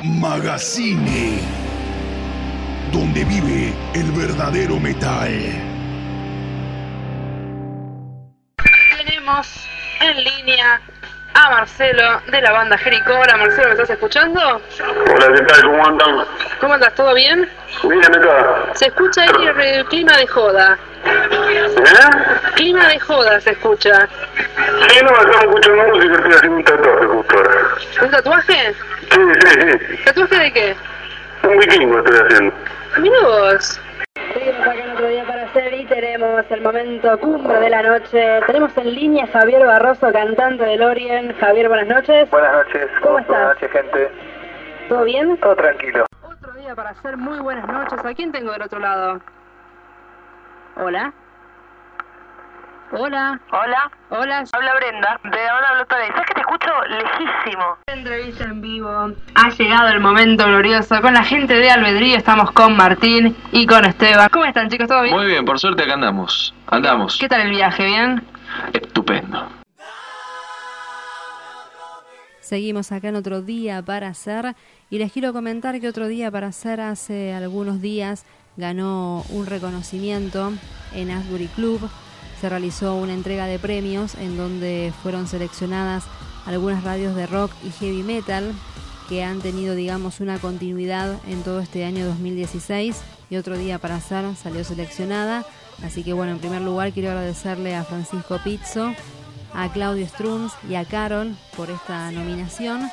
Magazine, 0.04 1.40
donde 2.94 3.26
vive 3.26 3.74
el 3.96 4.12
verdadero 4.12 4.80
metal. 4.80 5.32
Tenemos 8.98 9.48
en 10.00 10.24
línea 10.24 10.80
a 11.34 11.50
Marcelo 11.52 12.22
de 12.28 12.42
la 12.42 12.52
banda 12.52 12.78
Jericó. 12.78 13.14
Hola 13.14 13.38
Marcelo, 13.38 13.68
¿me 13.68 13.74
estás 13.74 13.90
escuchando? 13.92 14.40
Hola, 14.42 15.28
¿qué 15.36 15.42
tal? 15.46 15.62
¿Cómo 15.64 15.86
andan? 15.86 16.26
¿Cómo 16.60 16.74
andas? 16.74 16.94
¿Todo 16.96 17.14
bien? 17.14 17.50
Bien 17.84 18.06
acá. 18.06 18.66
Se 18.74 18.88
escucha 18.88 19.22
ahí 19.24 19.46
el 19.48 19.56
re- 19.56 19.86
clima 19.90 20.18
de 20.18 20.28
joda. 20.28 20.78
¿Eh? 21.06 22.50
Clima 22.56 22.88
de 22.88 23.00
joda 23.00 23.40
se 23.40 23.52
escucha. 23.52 24.08
Sí, 24.90 25.00
no, 25.04 25.10
estamos 25.12 25.44
escuchando 25.44 25.84
música, 25.88 26.14
estoy 26.16 26.32
haciendo 26.34 26.58
un 26.58 26.64
tatuaje 26.64 27.06
justo 27.06 27.38
ahora. 27.38 27.52
¿Un 28.02 28.12
tatuaje? 28.12 28.74
Sí, 29.12 29.22
sí, 29.40 29.50
sí. 29.98 30.04
¿Tatuaje 30.06 30.36
de 30.40 30.54
qué? 30.54 30.76
Un 31.44 31.58
vikingo 31.58 32.00
estoy 32.00 32.20
haciendo. 32.26 32.54
Mira 32.98 33.20
vos. 33.22 33.80
Seguimos 34.34 34.62
acá 34.68 34.74
en 34.76 34.92
otro 34.92 35.08
día 35.08 35.24
para 35.26 35.39
y 35.56 35.86
tenemos 35.86 36.46
el 36.50 36.62
momento 36.62 37.18
cumbre 37.20 37.60
de 37.60 37.70
la 37.70 37.82
noche. 37.82 38.40
Tenemos 38.46 38.78
en 38.78 38.94
línea 38.94 39.24
a 39.26 39.28
Javier 39.28 39.66
Barroso, 39.66 40.12
cantante 40.12 40.64
del 40.64 40.82
Orient. 40.84 41.38
Javier, 41.40 41.68
buenas 41.68 41.88
noches. 41.88 42.30
Buenas 42.30 42.54
noches. 42.54 42.88
¿Cómo 43.02 43.14
Buenas 43.14 43.30
estás? 43.30 43.48
noches, 43.56 43.72
gente. 43.72 44.12
¿Todo 44.90 45.04
bien? 45.04 45.38
Todo 45.38 45.56
tranquilo. 45.56 46.06
Otro 46.24 46.54
día 46.54 46.76
para 46.76 46.92
hacer 46.92 47.18
muy 47.18 47.40
buenas 47.40 47.68
noches. 47.68 48.00
¿A 48.04 48.14
quién 48.14 48.32
tengo 48.32 48.52
del 48.52 48.62
otro 48.62 48.80
lado? 48.80 49.20
Hola. 50.78 51.14
Hola. 52.92 53.40
Hola. 53.52 53.92
Hola. 54.10 54.44
Habla 54.52 54.76
Brenda. 54.76 55.20
¿De 55.24 55.30
dónde 55.30 55.68
hablo 55.70 55.84
otra 55.84 56.00
vez? 56.00 56.10
¿Sabes 56.10 56.26
que 56.26 56.34
te 56.34 56.42
escucho 56.42 56.70
lejísimo? 56.90 57.78
Entrevista 57.86 58.44
en 58.46 58.62
vivo. 58.62 58.90
Ha 59.36 59.50
llegado 59.50 59.90
el 59.90 60.00
momento 60.00 60.46
glorioso. 60.48 61.00
Con 61.00 61.14
la 61.14 61.24
gente 61.24 61.54
de 61.54 61.70
Albedrío 61.70 62.18
estamos 62.18 62.52
con 62.52 62.76
Martín 62.76 63.38
y 63.52 63.68
con 63.68 63.86
Esteban. 63.86 64.30
¿Cómo 64.32 64.46
están 64.46 64.70
chicos? 64.70 64.88
¿Todo 64.88 65.04
bien? 65.04 65.16
Muy 65.16 65.28
bien, 65.28 65.46
por 65.46 65.60
suerte 65.60 65.84
acá 65.84 65.94
andamos. 65.94 66.56
Andamos. 66.66 67.18
¿Qué 67.20 67.30
tal 67.30 67.42
el 67.42 67.52
viaje? 67.52 67.86
¿Bien? 67.86 68.24
Estupendo. 68.74 69.48
Seguimos 72.42 72.92
acá 72.92 73.10
en 73.10 73.16
otro 73.18 73.44
día 73.44 73.84
para 73.84 74.08
hacer 74.08 74.56
y 74.90 74.98
les 74.98 75.12
quiero 75.12 75.32
comentar 75.32 75.80
que 75.80 75.88
otro 75.88 76.08
día 76.08 76.32
para 76.32 76.48
hacer 76.48 76.82
hace 76.82 77.36
algunos 77.36 77.82
días 77.82 78.26
ganó 78.58 79.24
un 79.30 79.46
reconocimiento 79.46 80.54
en 80.96 81.12
Asbury 81.12 81.48
Club. 81.50 81.88
Se 82.40 82.50
realizó 82.50 82.96
una 82.96 83.14
entrega 83.14 83.48
de 83.48 83.60
premios 83.60 84.16
en 84.16 84.38
donde 84.38 84.94
fueron 85.04 85.28
seleccionadas 85.28 86.06
algunas 86.46 86.84
radios 86.84 87.16
de 87.16 87.28
rock 87.28 87.52
y 87.64 87.72
heavy 87.72 88.04
metal 88.04 88.54
que 89.10 89.24
han 89.24 89.42
tenido, 89.42 89.76
digamos, 89.76 90.20
una 90.20 90.40
continuidad 90.40 91.18
en 91.28 91.44
todo 91.44 91.60
este 91.60 91.84
año 91.84 92.06
2016 92.06 92.96
y 93.30 93.36
otro 93.36 93.58
día 93.58 93.80
para 93.80 93.96
hacer 93.96 94.24
salió 94.36 94.64
seleccionada. 94.64 95.46
Así 95.84 96.04
que 96.04 96.14
bueno, 96.14 96.32
en 96.32 96.40
primer 96.40 96.62
lugar 96.62 96.92
quiero 96.92 97.10
agradecerle 97.10 97.76
a 97.76 97.84
Francisco 97.84 98.40
Pizzo, 98.44 98.94
a 99.54 99.72
Claudio 99.72 100.08
Strunz 100.08 100.54
y 100.70 100.76
a 100.76 100.86
Carol 100.86 101.36
por 101.58 101.70
esta 101.70 102.12
nominación. 102.12 102.90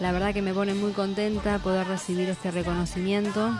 La 0.00 0.12
verdad 0.12 0.34
que 0.34 0.42
me 0.42 0.54
pone 0.54 0.74
muy 0.74 0.92
contenta 0.92 1.58
poder 1.58 1.86
recibir 1.86 2.28
este 2.28 2.50
reconocimiento. 2.50 3.50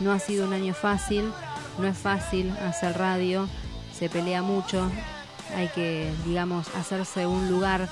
No 0.00 0.12
ha 0.12 0.18
sido 0.18 0.46
un 0.46 0.52
año 0.52 0.74
fácil, 0.74 1.30
no 1.78 1.86
es 1.86 1.96
fácil 1.96 2.50
hacer 2.62 2.96
radio, 2.98 3.48
se 3.98 4.08
pelea 4.08 4.42
mucho, 4.42 4.90
hay 5.56 5.68
que, 5.68 6.12
digamos, 6.24 6.66
hacerse 6.74 7.26
un 7.26 7.50
lugar 7.50 7.88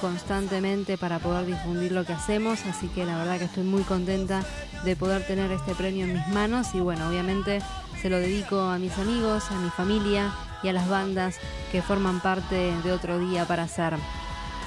constantemente 0.00 0.98
para 0.98 1.20
poder 1.20 1.46
difundir 1.46 1.92
lo 1.92 2.04
que 2.04 2.12
hacemos, 2.12 2.64
así 2.66 2.88
que 2.88 3.04
la 3.04 3.16
verdad 3.16 3.38
que 3.38 3.44
estoy 3.44 3.62
muy 3.62 3.82
contenta 3.82 4.42
de 4.84 4.96
poder 4.96 5.24
tener 5.26 5.52
este 5.52 5.74
premio 5.74 6.04
en 6.04 6.14
mis 6.14 6.28
manos 6.28 6.74
y 6.74 6.80
bueno, 6.80 7.08
obviamente 7.08 7.60
se 8.00 8.10
lo 8.10 8.18
dedico 8.18 8.60
a 8.60 8.78
mis 8.78 8.98
amigos, 8.98 9.44
a 9.50 9.54
mi 9.54 9.70
familia 9.70 10.32
y 10.62 10.68
a 10.68 10.72
las 10.72 10.88
bandas 10.88 11.36
que 11.70 11.82
forman 11.82 12.20
parte 12.20 12.74
de 12.82 12.92
otro 12.92 13.18
día 13.20 13.46
para 13.46 13.62
hacer. 13.62 13.94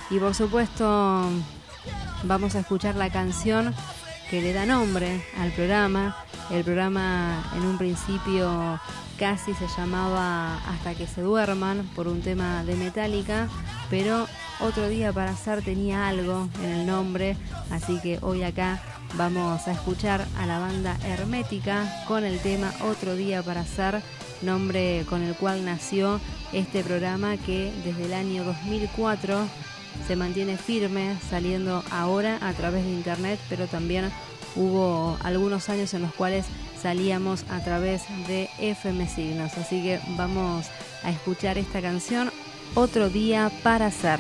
Y 0.10 0.20
por 0.20 0.34
supuesto 0.34 1.30
vamos 2.24 2.56
a 2.56 2.60
escuchar 2.60 2.96
la 2.96 3.10
canción 3.10 3.74
que 4.30 4.42
le 4.42 4.54
da 4.54 4.66
nombre 4.66 5.24
al 5.40 5.52
programa. 5.52 6.16
El 6.52 6.64
programa 6.64 7.44
en 7.56 7.64
un 7.64 7.78
principio 7.78 8.80
casi 9.18 9.54
se 9.54 9.68
llamaba 9.78 10.58
Hasta 10.68 10.94
que 10.96 11.08
se 11.08 11.22
duerman 11.22 11.90
por 11.96 12.08
un 12.08 12.22
tema 12.22 12.64
de 12.64 12.76
Metallica, 12.76 13.48
pero 13.90 14.28
otro 14.60 14.88
día 14.88 15.12
para 15.14 15.32
hacer 15.32 15.62
tenía 15.64 16.08
algo 16.08 16.48
en 16.64 16.70
el 16.70 16.86
nombre, 16.86 17.38
así 17.72 18.00
que 18.00 18.20
hoy 18.22 18.44
acá 18.44 18.82
vamos 19.16 19.68
a 19.68 19.72
escuchar 19.72 20.26
a 20.38 20.46
la 20.46 20.60
banda 20.60 20.98
Hermética 21.06 22.04
con 22.08 22.24
el 22.24 22.40
tema 22.40 22.74
Otro 22.82 23.16
día 23.16 23.42
para 23.44 23.62
hacer, 23.62 24.02
nombre 24.42 25.06
con 25.10 25.24
el 25.24 25.36
cual 25.36 25.66
nació 25.66 26.20
este 26.54 26.84
programa 26.84 27.38
que 27.38 27.72
desde 27.84 28.06
el 28.06 28.14
año 28.14 28.44
2004 28.44 29.48
se 30.08 30.16
mantiene 30.16 30.58
firme, 30.58 31.18
saliendo 31.30 31.84
ahora 31.92 32.38
a 32.42 32.54
través 32.54 32.84
de 32.84 32.92
internet, 32.92 33.40
pero 33.50 33.68
también 33.68 34.12
hubo 34.56 35.18
algunos 35.24 35.70
años 35.70 35.94
en 35.94 36.04
los 36.04 36.14
cuales 36.14 36.46
salíamos 36.82 37.46
a 37.50 37.64
través 37.64 38.04
de 38.28 38.50
FM 38.60 39.08
Signos. 39.08 39.58
Así 39.58 39.82
que 39.82 40.00
vamos 40.18 40.68
a 41.04 41.12
escuchar 41.12 41.58
esta 41.58 41.82
canción, 41.82 42.32
Otro 42.74 43.10
día 43.10 43.52
para 43.64 43.88
hacer. 43.88 44.20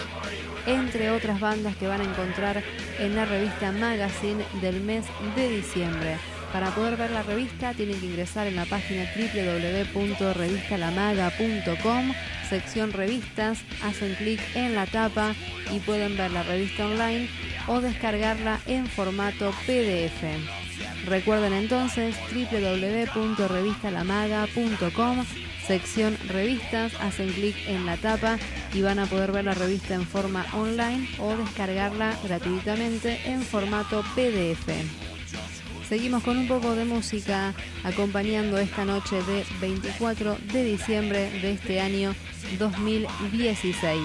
entre 0.66 1.11
otras 1.11 1.41
bandas 1.41 1.77
que 1.77 1.87
van 1.87 2.01
a 2.01 2.05
encontrar 2.05 2.62
en 2.99 3.14
la 3.14 3.24
revista 3.24 3.72
Magazine 3.72 4.45
del 4.61 4.81
mes 4.81 5.07
de 5.35 5.49
diciembre. 5.49 6.36
Para 6.53 6.70
poder 6.70 6.97
ver 6.97 7.11
la 7.11 7.22
revista 7.22 7.74
tienen 7.74 8.01
que 8.01 8.07
ingresar 8.07 8.47
en 8.47 8.57
la 8.57 8.64
página 8.64 9.05
www.revistalamaga.com, 9.14 12.14
sección 12.49 12.92
revistas, 12.92 13.59
hacen 13.82 14.14
clic 14.14 14.40
en 14.55 14.74
la 14.74 14.86
tapa 14.86 15.34
y 15.72 15.80
pueden 15.80 16.16
ver 16.16 16.30
la 16.30 16.44
revista 16.44 16.86
online 16.86 17.28
o 17.66 17.80
descargarla 17.80 18.61
en 18.66 18.86
formato 18.86 19.51
PDF. 19.66 20.22
Recuerden 21.07 21.53
entonces 21.53 22.16
www.revistalamaga.com, 22.32 25.24
sección 25.66 26.16
revistas, 26.28 26.94
hacen 27.01 27.32
clic 27.32 27.57
en 27.66 27.84
la 27.86 27.97
tapa 27.97 28.38
y 28.72 28.82
van 28.82 28.99
a 28.99 29.07
poder 29.07 29.32
ver 29.32 29.44
la 29.44 29.55
revista 29.55 29.94
en 29.94 30.07
forma 30.07 30.44
online 30.53 31.09
o 31.18 31.34
descargarla 31.36 32.14
gratuitamente 32.24 33.20
en 33.26 33.42
formato 33.42 34.03
PDF. 34.14 35.06
Seguimos 35.89 36.24
con 36.24 36.37
un 36.37 36.49
poco 36.49 36.74
de 36.74 36.84
música 36.84 37.55
acompañando 37.84 38.59
esta 38.59 38.84
noche 38.84 39.22
de 39.22 39.45
24 39.61 40.37
de 40.53 40.64
diciembre 40.64 41.30
de 41.41 41.53
este 41.53 41.80
año 41.80 42.12
2016. 42.59 44.03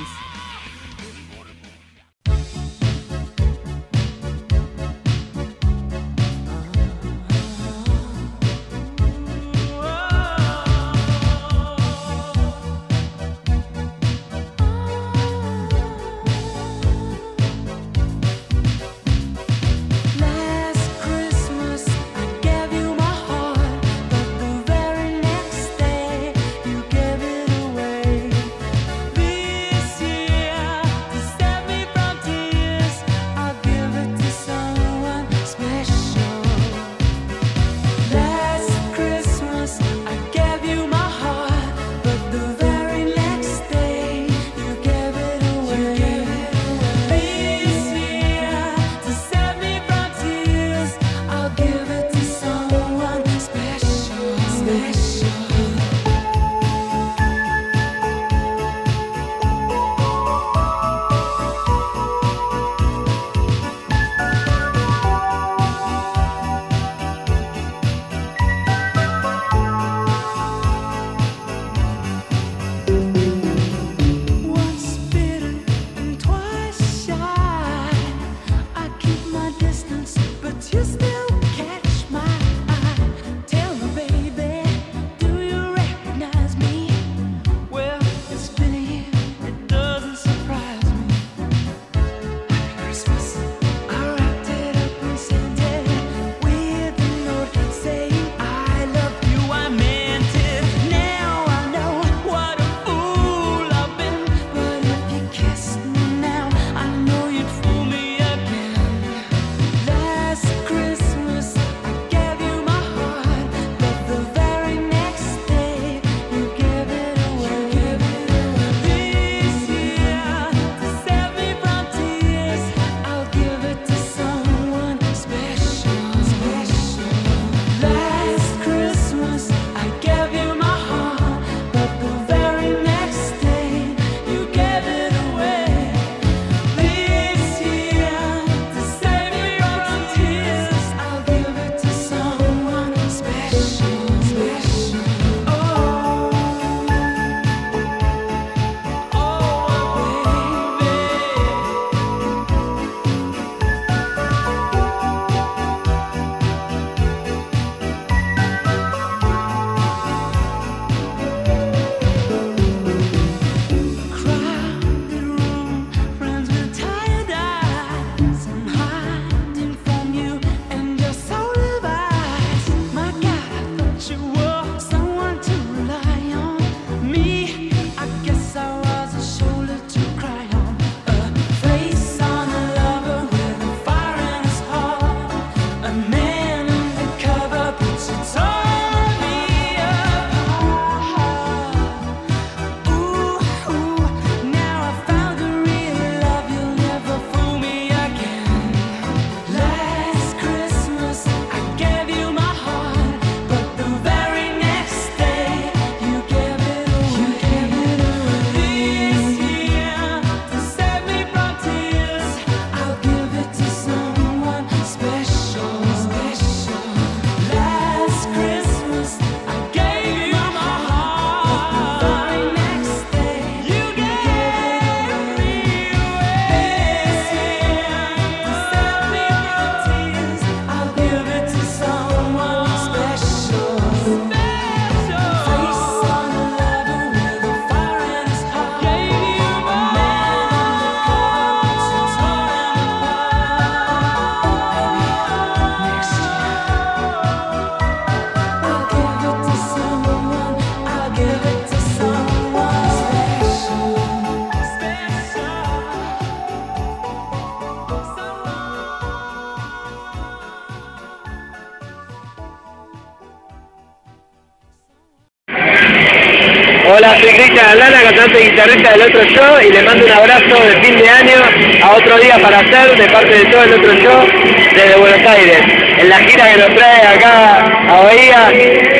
Guitarrista 268.51 268.91
del 268.91 269.01
otro 269.03 269.23
show 269.25 269.61
y 269.65 269.71
le 269.71 269.83
mando 269.83 270.05
un 270.05 270.11
abrazo 270.11 270.63
de 270.63 270.81
fin 270.81 270.97
de 270.97 271.09
año 271.09 271.35
a 271.83 271.91
otro 271.91 272.17
día 272.19 272.37
para 272.41 272.59
hacer 272.59 272.97
de 272.97 273.09
parte 273.09 273.29
de 273.29 273.45
todo 273.45 273.63
el 273.63 273.73
otro 273.73 273.93
show 273.95 274.27
desde 274.73 274.95
Buenos 274.97 275.27
Aires, 275.27 275.61
en 275.97 276.09
la 276.09 276.17
gira 276.19 276.51
que 276.51 276.57
nos 276.57 276.75
trae 276.75 277.07
acá 277.07 277.65
a 277.87 278.01
Bahía 278.01 278.51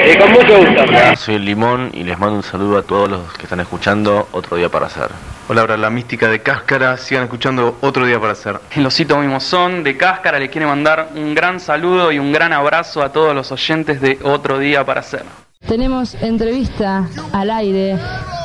y 0.09 0.17
con 0.17 0.31
mucho 0.31 0.57
gusto. 0.57 0.83
Hola, 0.87 1.15
soy 1.17 1.35
el 1.35 1.45
Limón 1.45 1.89
y 1.93 2.03
les 2.03 2.17
mando 2.17 2.37
un 2.37 2.43
saludo 2.43 2.77
a 2.77 2.83
todos 2.83 3.09
los 3.09 3.33
que 3.33 3.43
están 3.43 3.59
escuchando 3.59 4.29
Otro 4.31 4.55
Día 4.55 4.69
para 4.69 4.85
Hacer. 4.85 5.09
Hola, 5.49 5.61
ahora 5.61 5.75
la 5.75 5.89
mística 5.89 6.29
de 6.29 6.41
Cáscara, 6.41 6.95
sigan 6.95 7.23
escuchando 7.23 7.77
otro 7.81 8.05
día 8.05 8.19
para 8.21 8.31
hacer. 8.31 8.57
El 8.73 8.85
osito 8.85 9.17
Mimosón 9.17 9.83
de 9.83 9.97
Cáscara 9.97 10.39
le 10.39 10.49
quiere 10.49 10.65
mandar 10.65 11.09
un 11.13 11.35
gran 11.35 11.59
saludo 11.59 12.09
y 12.13 12.19
un 12.19 12.31
gran 12.31 12.53
abrazo 12.53 13.03
a 13.03 13.11
todos 13.11 13.35
los 13.35 13.51
oyentes 13.51 13.99
de 13.99 14.17
Otro 14.23 14.59
Día 14.59 14.85
para 14.85 15.01
Hacer. 15.01 15.23
Tenemos 15.67 16.15
entrevista 16.15 17.05
al 17.33 17.51
aire. 17.51 17.97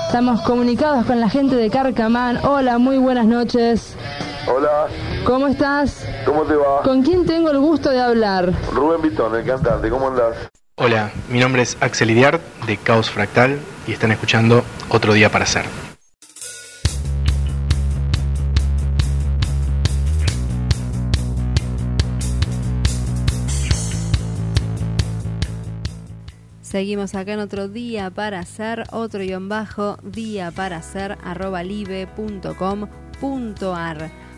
Estamos 0.07 0.41
comunicados 0.43 1.05
con 1.05 1.21
la 1.21 1.29
gente 1.29 1.57
de 1.57 1.69
Carcamán. 1.69 2.39
Hola, 2.45 2.79
muy 2.79 2.97
buenas 2.97 3.27
noches. 3.27 3.97
Hola, 4.47 4.87
¿Cómo 5.25 5.49
estás? 5.49 6.07
¿cómo 6.25 6.45
te 6.45 6.55
va? 6.55 6.83
¿Con 6.83 7.03
quién 7.03 7.27
tengo 7.27 7.51
el 7.51 7.59
gusto 7.59 7.91
de 7.91 8.01
hablar? 8.01 8.53
Rubén 8.73 9.03
Vitón, 9.03 9.35
el 9.35 9.45
cantante, 9.45 9.91
¿cómo 9.91 10.07
andás? 10.07 10.37
Hola, 10.77 11.11
mi 11.29 11.41
nombre 11.41 11.63
es 11.63 11.77
Axel 11.81 12.11
Idiart 12.13 12.41
de 12.67 12.77
Caos 12.77 13.11
Fractal 13.11 13.59
y 13.89 13.93
están 13.93 14.13
escuchando 14.13 14.63
Otro 14.89 15.13
Día 15.13 15.31
para 15.31 15.45
Hacer. 15.45 15.65
Seguimos 26.77 27.15
acá 27.15 27.33
en 27.33 27.41
otro 27.41 27.69
día 27.69 28.11
para 28.11 28.39
hacer, 28.39 28.85
otro 28.93 29.21
guion 29.21 29.49
bajo, 29.49 29.97
día 30.03 30.51
para 30.51 30.77
hacer, 30.77 31.17
arroba. 31.25 31.63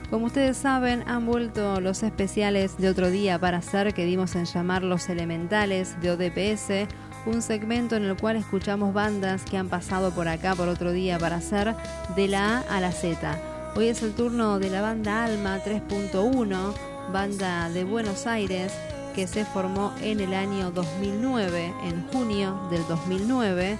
Como 0.09 0.27
ustedes 0.27 0.57
saben, 0.57 1.03
han 1.09 1.27
vuelto 1.27 1.81
los 1.81 2.05
especiales 2.05 2.79
de 2.79 2.91
otro 2.91 3.11
día 3.11 3.41
para 3.41 3.59
hacer 3.59 3.93
que 3.93 4.05
dimos 4.05 4.37
en 4.37 4.45
llamar 4.45 4.85
los 4.85 5.09
elementales 5.09 6.01
de 6.01 6.13
ODPS, 6.13 6.89
un 7.27 7.43
segmento 7.43 7.97
en 7.97 8.05
el 8.05 8.17
cual 8.17 8.37
escuchamos 8.37 8.95
bandas 8.95 9.43
que 9.43 9.57
han 9.57 9.69
pasado 9.69 10.13
por 10.13 10.29
acá 10.29 10.55
por 10.55 10.69
otro 10.69 10.93
día 10.93 11.19
para 11.19 11.39
hacer 11.39 11.75
de 12.15 12.29
la 12.29 12.59
A 12.59 12.77
a 12.77 12.81
la 12.81 12.93
Z. 12.93 13.73
Hoy 13.75 13.89
es 13.89 14.01
el 14.05 14.15
turno 14.15 14.61
de 14.61 14.71
la 14.71 14.81
banda 14.81 15.25
Alma 15.25 15.59
3.1, 15.59 16.73
banda 17.13 17.69
de 17.71 17.83
Buenos 17.83 18.29
Aires 18.29 18.73
que 19.15 19.27
se 19.27 19.45
formó 19.45 19.93
en 20.01 20.21
el 20.21 20.33
año 20.35 20.71
2009, 20.71 21.75
en 21.85 22.07
junio 22.09 22.59
del 22.71 22.87
2009. 22.87 23.79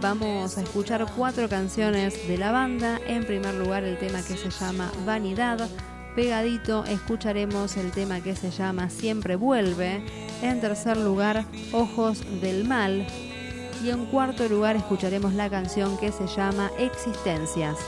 Vamos 0.00 0.56
a 0.56 0.62
escuchar 0.62 1.04
cuatro 1.16 1.48
canciones 1.48 2.28
de 2.28 2.38
la 2.38 2.52
banda. 2.52 3.00
En 3.06 3.24
primer 3.24 3.54
lugar 3.54 3.82
el 3.84 3.98
tema 3.98 4.22
que 4.22 4.36
se 4.36 4.50
llama 4.50 4.92
Vanidad. 5.04 5.68
Pegadito 6.14 6.84
escucharemos 6.84 7.76
el 7.76 7.92
tema 7.92 8.20
que 8.20 8.34
se 8.34 8.50
llama 8.50 8.90
Siempre 8.90 9.36
vuelve. 9.36 10.04
En 10.42 10.60
tercer 10.60 10.96
lugar, 10.96 11.44
Ojos 11.72 12.22
del 12.40 12.64
Mal. 12.64 13.06
Y 13.84 13.90
en 13.90 14.06
cuarto 14.06 14.48
lugar 14.48 14.76
escucharemos 14.76 15.34
la 15.34 15.48
canción 15.48 15.96
que 15.98 16.12
se 16.12 16.26
llama 16.26 16.70
Existencias. 16.78 17.78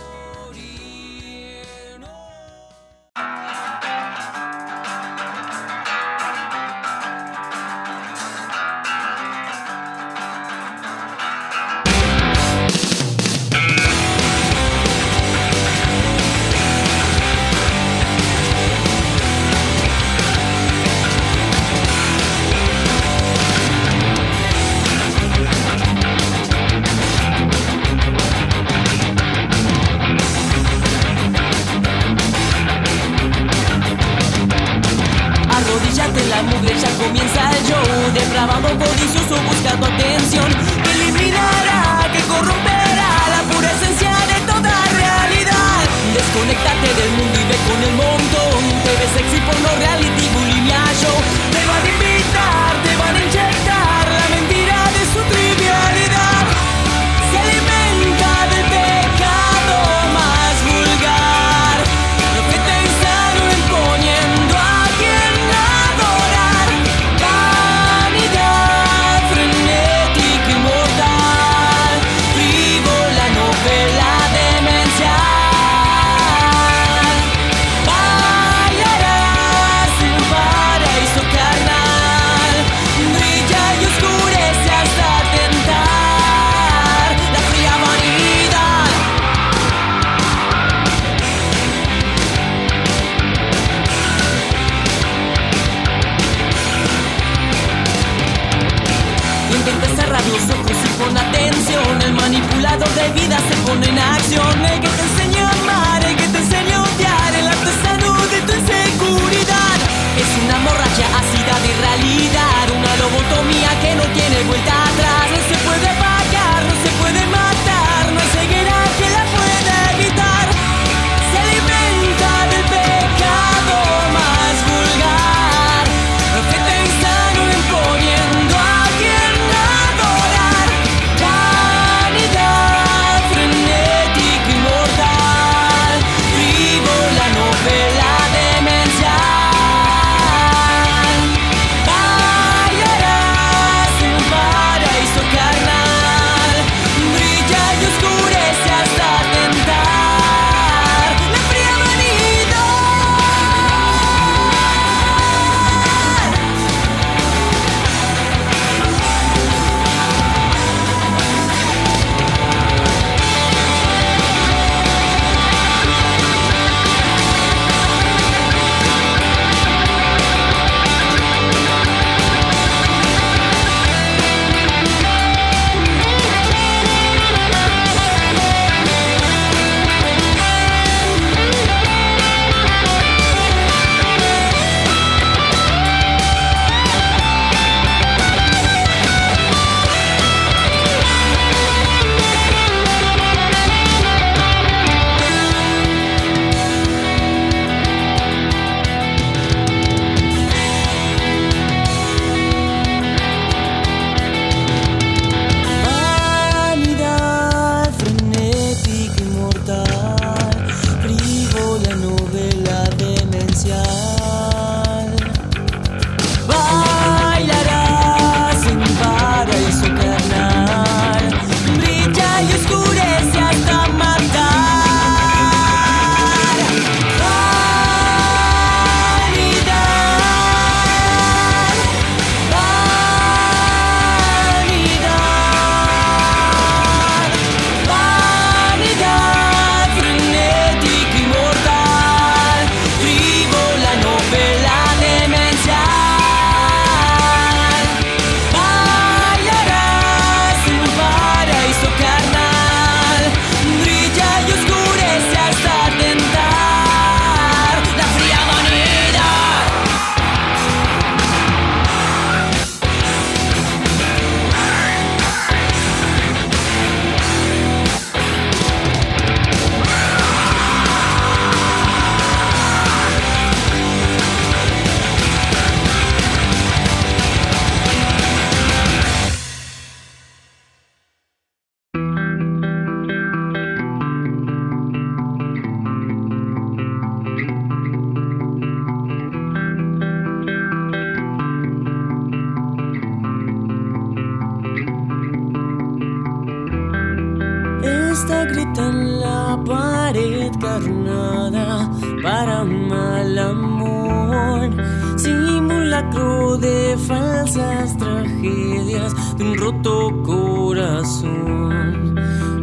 un 309.42 309.56
roto 309.56 310.22
corazón. 310.22 312.14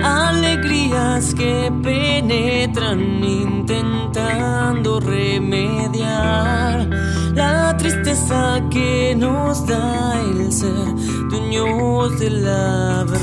Alegrías 0.01 1.33
que 1.35 1.71
penetran 1.83 3.01
intentando 3.23 4.99
remediar 5.01 6.87
la 7.33 7.75
tristeza 7.77 8.61
que 8.71 9.13
nos 9.17 9.65
da 9.67 10.21
el 10.21 10.51
ser 10.51 10.95
dueños 11.29 12.17
de 12.19 12.29
la 12.29 13.03
verdad. 13.07 13.18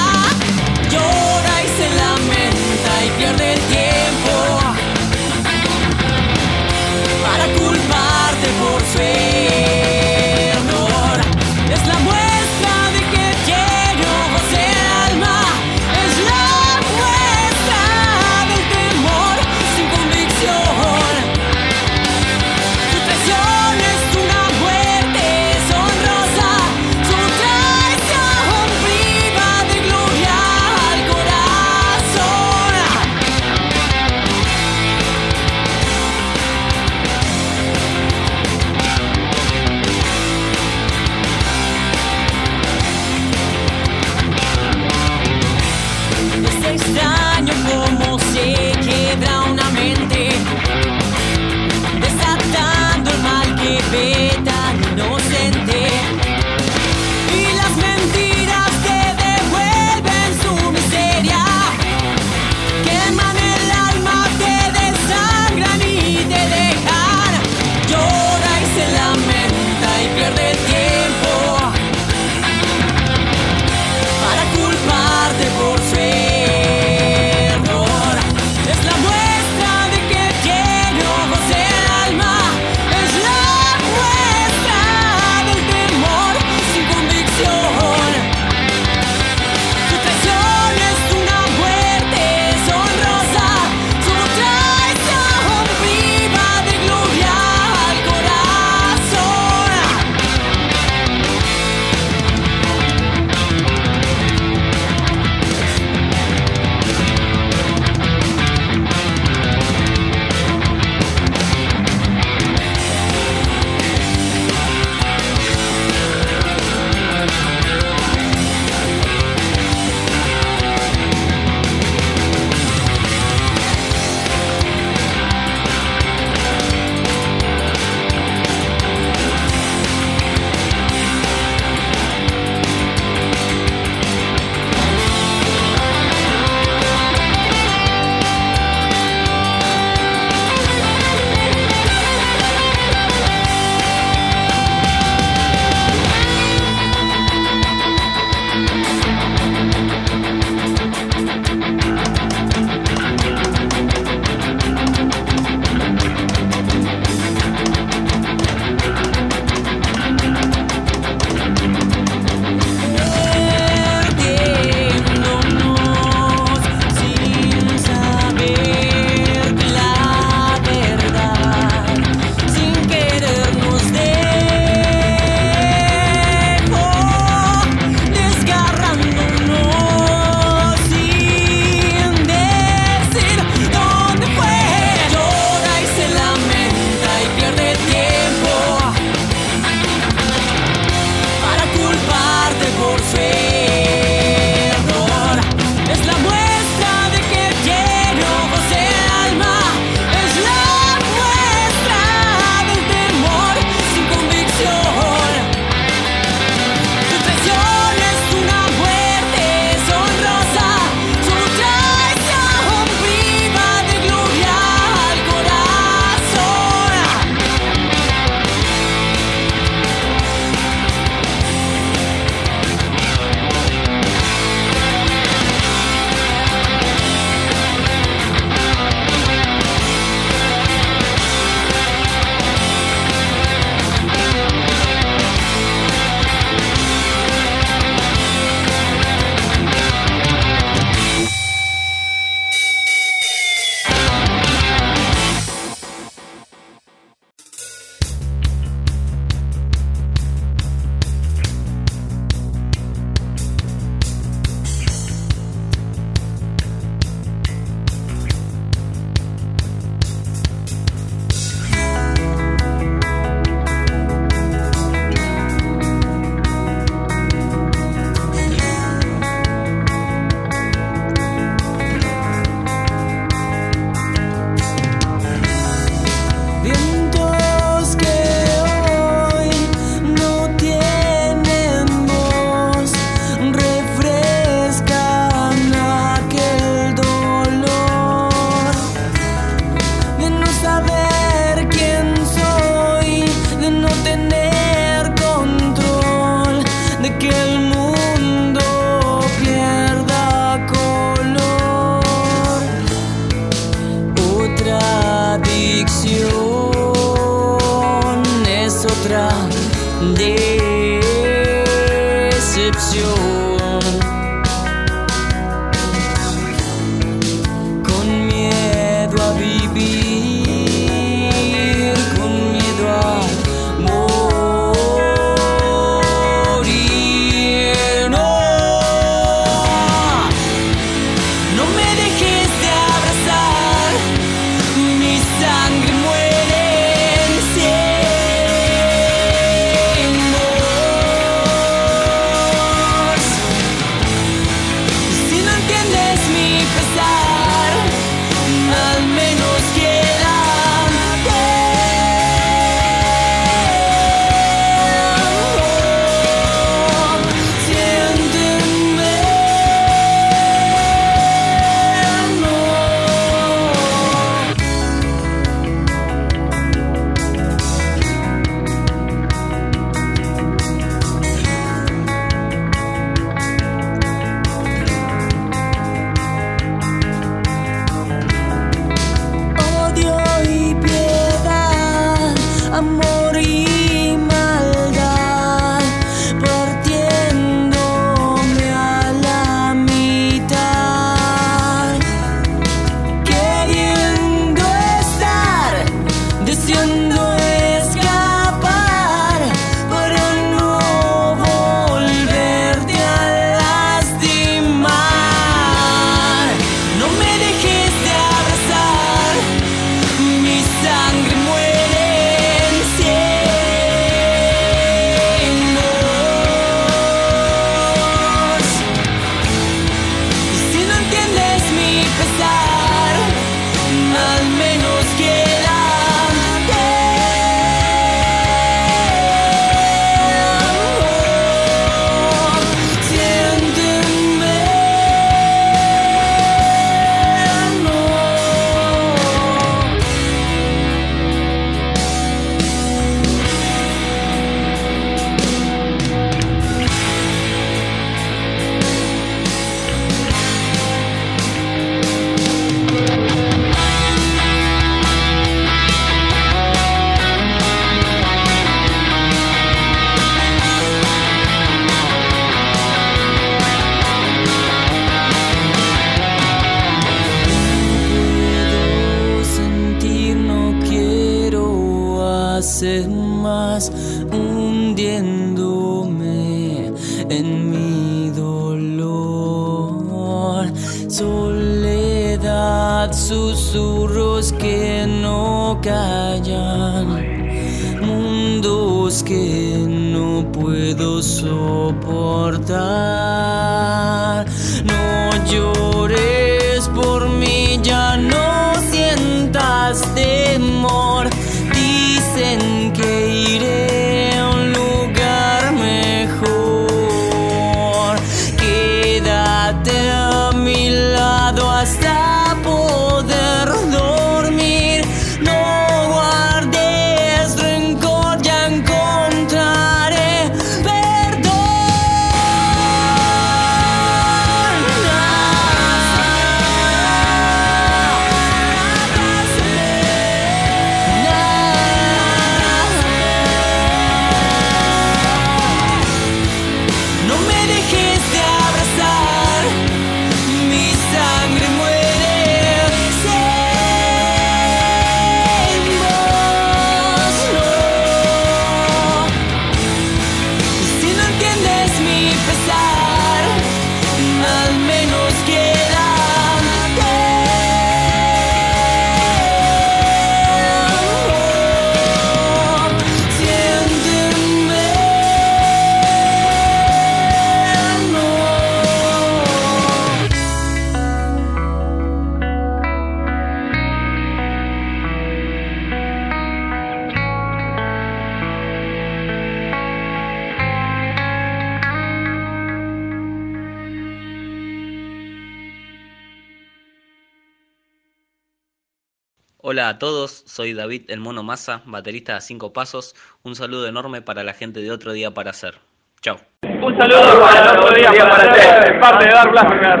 Todos, 590.02 590.42
soy 590.48 590.74
David 590.74 591.08
El 591.12 591.20
Mono 591.20 591.44
Massa, 591.44 591.80
baterista 591.84 592.34
de 592.34 592.40
Cinco 592.40 592.72
Pasos. 592.72 593.14
Un 593.44 593.54
saludo 593.54 593.86
enorme 593.86 594.20
para 594.20 594.42
la 594.42 594.52
gente 594.52 594.80
de 594.80 594.90
Otro 594.90 595.12
Día 595.12 595.30
para 595.30 595.50
Hacer. 595.50 595.78
Chao. 596.20 596.40
Un 596.62 596.98
saludo 596.98 597.40
para 597.40 597.78
otro 597.78 597.94
día 597.94 598.10
para 598.10 598.50
hacer, 598.50 598.94
de 598.94 598.98
parte 598.98 599.26
de 599.26 599.30
Dar 599.30 599.48
Blascar. 599.52 600.00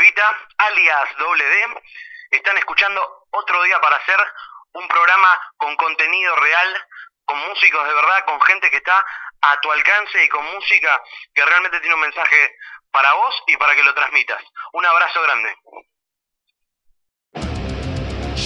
Guita, 0.00 0.24
alias 0.56 1.08
Doble 1.18 1.44
D. 1.44 1.82
Están 2.30 2.56
escuchando 2.56 3.00
Otro 3.32 3.62
Día 3.64 3.78
para 3.82 3.96
Hacer, 3.96 4.20
un 4.72 4.88
programa 4.88 5.28
con 5.58 5.76
contenido 5.76 6.34
real, 6.36 6.68
con 7.26 7.38
músicos 7.46 7.86
de 7.86 7.92
verdad, 7.92 8.24
con 8.24 8.40
gente 8.40 8.70
que 8.70 8.78
está 8.78 9.04
a 9.42 9.60
tu 9.60 9.72
alcance 9.72 10.24
y 10.24 10.28
con 10.28 10.44
música 10.52 11.00
que 11.34 11.44
realmente 11.44 11.80
tiene 11.80 11.94
un 11.94 12.02
mensaje 12.02 12.56
para 12.90 13.12
vos 13.14 13.42
y 13.46 13.56
para 13.56 13.74
que 13.74 13.82
lo 13.82 13.94
transmitas. 13.94 14.42
Un 14.72 14.84
abrazo 14.84 15.22
grande. 15.22 15.54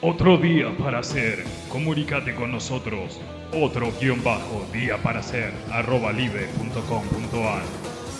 Otro 0.00 0.38
día 0.38 0.74
para 0.78 1.00
hacer. 1.00 1.44
Comunícate 1.68 2.34
con 2.34 2.52
nosotros. 2.52 3.20
Otro 3.52 3.92
guion 4.00 4.24
bajo 4.24 4.66
día 4.72 4.96
para 5.02 5.20
hacer 5.20 5.52
arroba 5.70 6.12
live.com.ar 6.12 7.62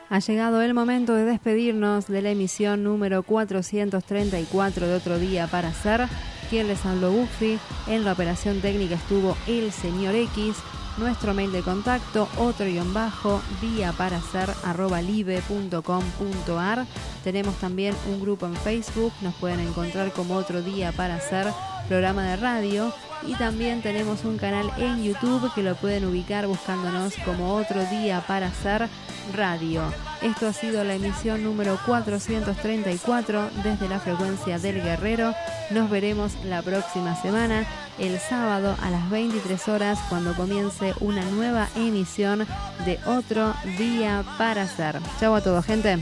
Ha 0.10 0.20
llegado 0.20 0.62
el 0.62 0.76
momento 0.76 1.16
de 1.16 1.26
despedirnos 1.26 2.08
de 2.08 2.22
la 2.22 2.30
emisión 2.30 2.84
número 2.84 3.24
434 3.24 4.88
de 4.88 4.94
Otro 4.94 5.18
Día 5.18 5.48
para 5.48 5.70
Hacer. 5.70 6.08
Quien 6.50 6.68
les 6.68 6.86
habló 6.86 7.12
Buffy. 7.12 7.58
En 7.88 8.06
la 8.06 8.14
operación 8.14 8.62
técnica 8.62 8.96
estuvo 8.96 9.36
el 9.48 9.72
señor 9.72 10.14
X. 10.14 10.58
Nuestro 10.98 11.34
mail 11.34 11.52
de 11.52 11.62
contacto, 11.62 12.30
otro 12.38 12.66
guion 12.66 12.94
bajo, 12.94 13.42
día 13.60 13.92
para 13.92 14.16
hacer, 14.18 14.50
arroba 14.64 15.02
live.com.ar. 15.02 16.86
Tenemos 17.24 17.56
también 17.56 17.94
un 18.10 18.22
grupo 18.22 18.46
en 18.46 18.56
Facebook, 18.56 19.12
nos 19.22 19.36
pueden 19.36 19.60
encontrar 19.60 20.14
como 20.14 20.36
otro 20.36 20.62
día 20.62 20.94
para 20.94 21.16
hacer 21.16 21.48
programa 21.88 22.24
de 22.24 22.36
radio. 22.38 22.94
Y 23.28 23.34
también 23.36 23.82
tenemos 23.82 24.24
un 24.24 24.38
canal 24.38 24.72
en 24.78 25.04
YouTube 25.04 25.52
que 25.56 25.64
lo 25.64 25.76
pueden 25.76 26.06
ubicar 26.06 26.46
buscándonos 26.46 27.16
como 27.26 27.56
otro 27.56 27.84
día 27.86 28.24
para 28.28 28.48
hacer 28.48 28.88
radio. 29.34 29.82
Esto 30.22 30.48
ha 30.48 30.54
sido 30.54 30.84
la 30.84 30.96
emisión 30.96 31.44
número 31.44 31.80
434 31.86 33.50
desde 33.64 33.90
la 33.90 34.00
frecuencia 34.00 34.60
del 34.60 34.82
Guerrero. 34.82 35.34
Nos 35.72 35.90
veremos 35.90 36.34
la 36.44 36.62
próxima 36.62 37.20
semana, 37.22 37.66
el 37.98 38.20
sábado 38.20 38.76
a 38.82 38.90
las 38.92 39.10
23 39.10 39.68
horas, 39.70 40.00
cuando 40.10 40.34
comience 40.34 40.94
una 41.00 41.24
nueva 41.26 41.68
emisión 41.76 42.46
de 42.86 43.00
Otro 43.08 43.54
Día 43.78 44.24
para 44.38 44.64
Hacer. 44.64 45.00
Chau 45.20 45.34
a 45.34 45.42
todos, 45.42 45.66
gente. 45.66 46.00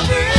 I'll 0.00 0.29